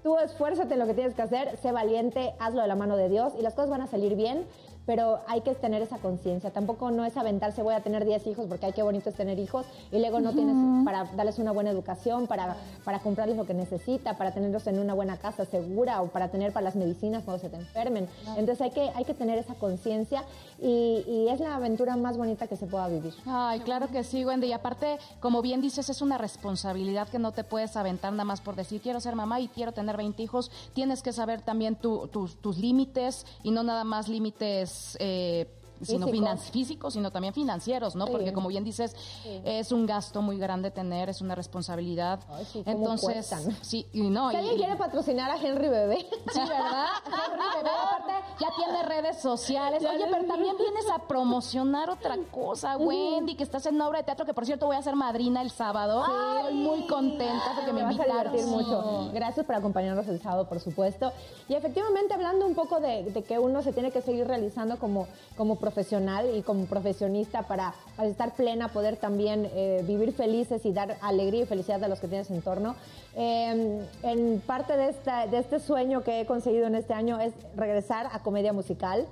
[0.03, 3.09] tú esfuérzate en lo que tienes que hacer, sé valiente, hazlo de la mano de
[3.09, 4.45] Dios y las cosas van a salir bien,
[4.85, 6.51] pero hay que tener esa conciencia.
[6.51, 9.39] Tampoco no es aventarse, voy a tener 10 hijos porque ay, qué bonito es tener
[9.39, 10.55] hijos y luego no tienes
[10.85, 14.93] para darles una buena educación, para, para comprarles lo que necesita, para tenerlos en una
[14.93, 18.07] buena casa segura o para tener para las medicinas cuando se te enfermen.
[18.37, 20.23] Entonces hay que, hay que tener esa conciencia
[20.61, 23.13] y, y es la aventura más bonita que se pueda vivir.
[23.25, 24.47] Ay, claro que sí, Wendy.
[24.47, 28.41] Y aparte, como bien dices, es una responsabilidad que no te puedes aventar nada más
[28.41, 30.51] por decir quiero ser mamá y quiero tener 20 hijos.
[30.73, 34.74] Tienes que saber también tu- tus- tus límites y no nada más límites.
[34.99, 35.45] Eh,
[35.81, 36.11] sino Físicos.
[36.11, 38.05] finan- físicos, sino también financieros, ¿no?
[38.05, 38.11] Sí.
[38.11, 38.95] Porque como bien dices,
[39.43, 42.19] es un gasto muy grande tener, es una responsabilidad.
[42.29, 43.57] Ay, sí, Entonces, cuestan.
[43.63, 45.97] sí, y no, Si y- alguien quiere patrocinar a Henry Bebé,
[46.33, 46.85] Sí, ¿verdad?
[47.05, 49.83] Henry Bebé, aparte, ya tiene redes sociales.
[49.83, 54.03] Oye, pero también vienes a promocionar otra cosa, Wendy, que estás en una obra de
[54.05, 56.03] teatro, que por cierto voy a ser madrina el sábado.
[56.39, 58.33] Estoy muy contenta porque me, me vas a invitaron.
[58.33, 59.11] divertir mucho.
[59.13, 61.11] Gracias por acompañarnos el sábado, por supuesto.
[61.49, 65.07] Y efectivamente, hablando un poco de, de que uno se tiene que seguir realizando como,
[65.37, 70.71] como profesional y como profesionista para, para estar plena, poder también eh, vivir felices y
[70.71, 72.75] dar alegría y felicidad a los que tienes en torno.
[73.15, 77.33] Eh, en parte de, esta, de este sueño que he conseguido en este año es
[77.55, 79.07] regresar a comedia musical.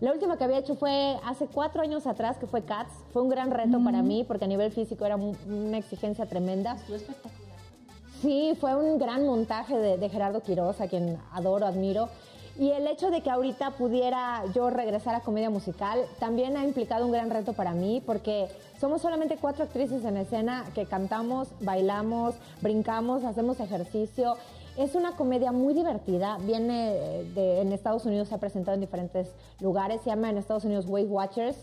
[0.00, 2.92] La última que había hecho fue hace cuatro años atrás, que fue Cats.
[3.12, 6.76] Fue un gran reto para mí porque a nivel físico era una exigencia tremenda.
[8.20, 12.08] Sí, fue un gran montaje de, de Gerardo Quiroz, a quien adoro, admiro.
[12.56, 17.04] Y el hecho de que ahorita pudiera yo regresar a comedia musical también ha implicado
[17.04, 18.48] un gran reto para mí porque
[18.80, 24.36] somos solamente cuatro actrices en escena que cantamos, bailamos, brincamos, hacemos ejercicio.
[24.76, 29.28] Es una comedia muy divertida, viene de, en Estados Unidos, se ha presentado en diferentes
[29.60, 31.56] lugares, se llama en Estados Unidos Weight Watchers.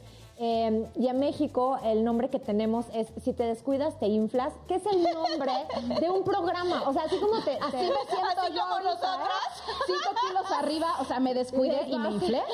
[0.44, 4.76] Em, y en México el nombre que tenemos es Si te descuidas, te inflas, que
[4.76, 5.52] es el nombre
[6.00, 6.82] de un programa.
[6.88, 7.52] O sea, así como te...
[7.52, 8.84] te así me siento yo como ¿eh?
[8.84, 9.61] nosotras.
[9.86, 12.42] 5 kilos arriba, o sea, me descuidé y me inflé.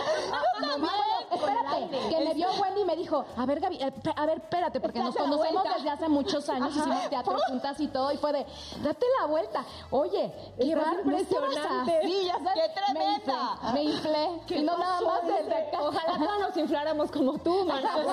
[0.60, 0.88] No, no,
[1.32, 4.80] espérate, que me vio Wendy y me dijo, a ver, Gaby, eh, a ver, espérate,
[4.80, 8.46] porque nos conocemos desde hace muchos años, hicimos teatro juntas y todo, y fue de,
[8.82, 9.66] date la vuelta.
[9.92, 12.00] Oye, qué barba, impresionante.
[12.02, 13.60] ¡Qué tremenda!
[13.74, 14.42] Me inflé.
[14.48, 15.82] y no nada más desde acá.
[15.82, 18.08] Ojalá todos nos infláramos como tú, Manuel.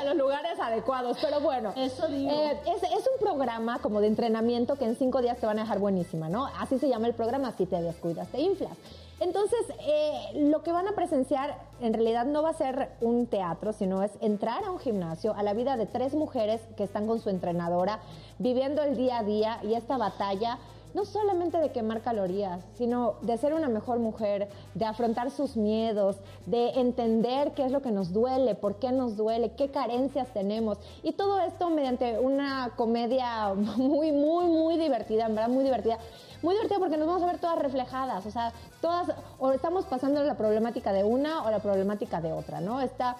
[0.00, 1.72] En los lugares adecuados, pero bueno.
[1.76, 2.30] Eso eh, digo.
[2.30, 6.28] es, un programa como de entrenamiento que en cinco días te van a dejar buenísima,
[6.28, 6.46] ¿no?
[6.58, 8.76] Así se llama el programa, si te descuidaste inflas.
[9.20, 13.72] Entonces, eh, lo que van a presenciar en realidad no va a ser un teatro,
[13.72, 17.18] sino es entrar a un gimnasio, a la vida de tres mujeres que están con
[17.18, 17.98] su entrenadora,
[18.38, 20.58] viviendo el día a día y esta batalla.
[20.94, 26.16] no solamente de quemar calorías, sino de ser una mejor mujer, de afrontar sus miedos,
[26.46, 30.78] de entender qué es lo que nos duele, por qué nos duele, qué carencias tenemos.
[31.02, 35.98] Y todo esto mediante una comedia muy, muy, muy divertida, en verdad, muy divertida.
[36.42, 39.08] Muy divertida porque nos vamos a ver todas reflejadas, o sea, todas,
[39.38, 42.80] o estamos pasando la problemática de una o la problemática de otra, ¿no?
[42.80, 43.16] Está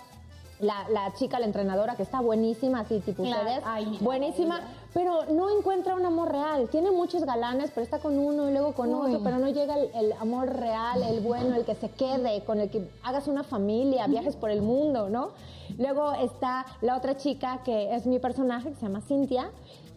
[0.60, 3.42] la, la chica, la entrenadora, que está buenísima, así tipo Claro.
[3.42, 4.60] ustedes, Ay, buenísima,
[4.95, 6.68] pero no encuentra un amor real.
[6.70, 9.91] Tiene muchos galanes, pero está con uno y luego con otro, pero no llega el,
[9.95, 14.07] el amor real, el bueno, el que se quede, con el que hagas una familia,
[14.07, 15.30] viajes por el mundo, ¿no?
[15.78, 19.51] Luego está la otra chica que es mi personaje, que se llama Cintia,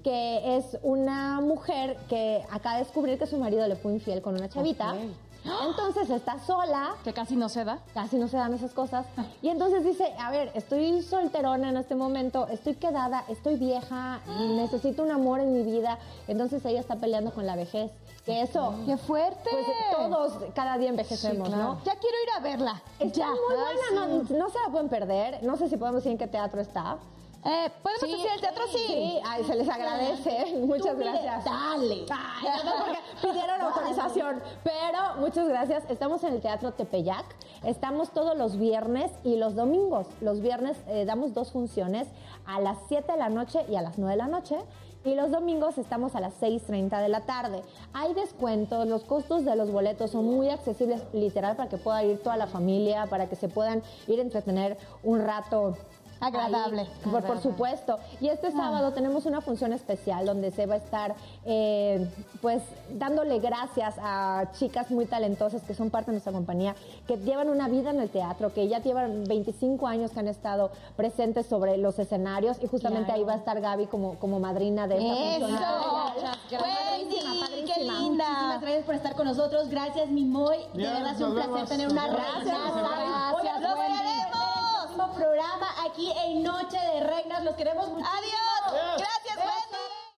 [0.04, 4.36] que es una mujer que acaba de descubrir que su marido le fue infiel con
[4.36, 4.96] una chavita.
[5.44, 7.80] Entonces está sola, Que casi no se da.
[7.94, 9.06] casi no se dan esas cosas.
[9.42, 15.04] Y entonces dice, a ver, estoy solterona en este momento, estoy quedada, estoy vieja, necesito
[15.04, 15.98] un amor en mi vida.
[16.28, 17.92] Entonces ella está peleando con la vejez.
[18.26, 19.50] Que eso, ¡Qué fuerte!
[19.50, 19.66] pues
[19.98, 21.82] todos cada día envejecemos, ¿no?
[21.84, 22.82] Ya quiero ir a verla.
[23.00, 23.28] Está ya.
[23.30, 25.42] muy buena, no, no se la pueden perder.
[25.42, 26.98] No sé si podemos decir en qué teatro está.
[27.44, 28.64] Eh, ¿Podemos decir el teatro?
[28.72, 28.78] Sí.
[28.86, 30.56] Sí, ay, se les agradece.
[30.62, 31.46] Muchas gracias.
[31.46, 32.06] Dale.
[32.10, 34.44] Ay, no, porque pidieron autorización.
[34.64, 35.84] Pero muchas gracias.
[35.90, 37.26] Estamos en el Teatro Tepeyac.
[37.64, 40.08] Estamos todos los viernes y los domingos.
[40.20, 42.08] Los viernes eh, damos dos funciones
[42.46, 44.58] a las 7 de la noche y a las 9 de la noche.
[45.04, 47.64] Y los domingos estamos a las 6.30 de la tarde.
[47.92, 52.22] Hay descuentos, los costos de los boletos son muy accesibles, literal, para que pueda ir
[52.22, 55.76] toda la familia, para que se puedan ir a entretener un rato
[56.22, 56.82] Agradable.
[56.82, 58.00] Ahí, por, por supuesto.
[58.20, 61.16] Y este sábado tenemos una función especial donde se va a estar,
[61.46, 62.08] eh,
[62.42, 62.62] pues,
[62.92, 66.76] dándole gracias a chicas muy talentosas que son parte de nuestra compañía,
[67.08, 70.72] que llevan una vida en el teatro, que ya llevan 25 años que han estado
[70.96, 74.98] presentes sobre los escenarios y justamente ahí va a estar Gaby como, como madrina de
[74.98, 75.60] esta función.
[75.60, 76.32] ¡Eso!
[76.52, 78.26] Wendy, qué linda.
[78.26, 79.70] Muchísimas gracias por estar con nosotros.
[79.70, 80.58] Gracias, Mimoy.
[80.74, 81.70] De verdad es un placer vemos.
[81.70, 82.08] tener una.
[82.08, 83.98] Gracias, ¡Los Wendy.
[83.98, 84.51] queremos!
[84.92, 87.44] Próximo programa aquí en Noche de Reinas.
[87.46, 88.06] Los queremos mucho.
[88.06, 88.98] Adiós.
[88.98, 90.02] Gracias, Wendy.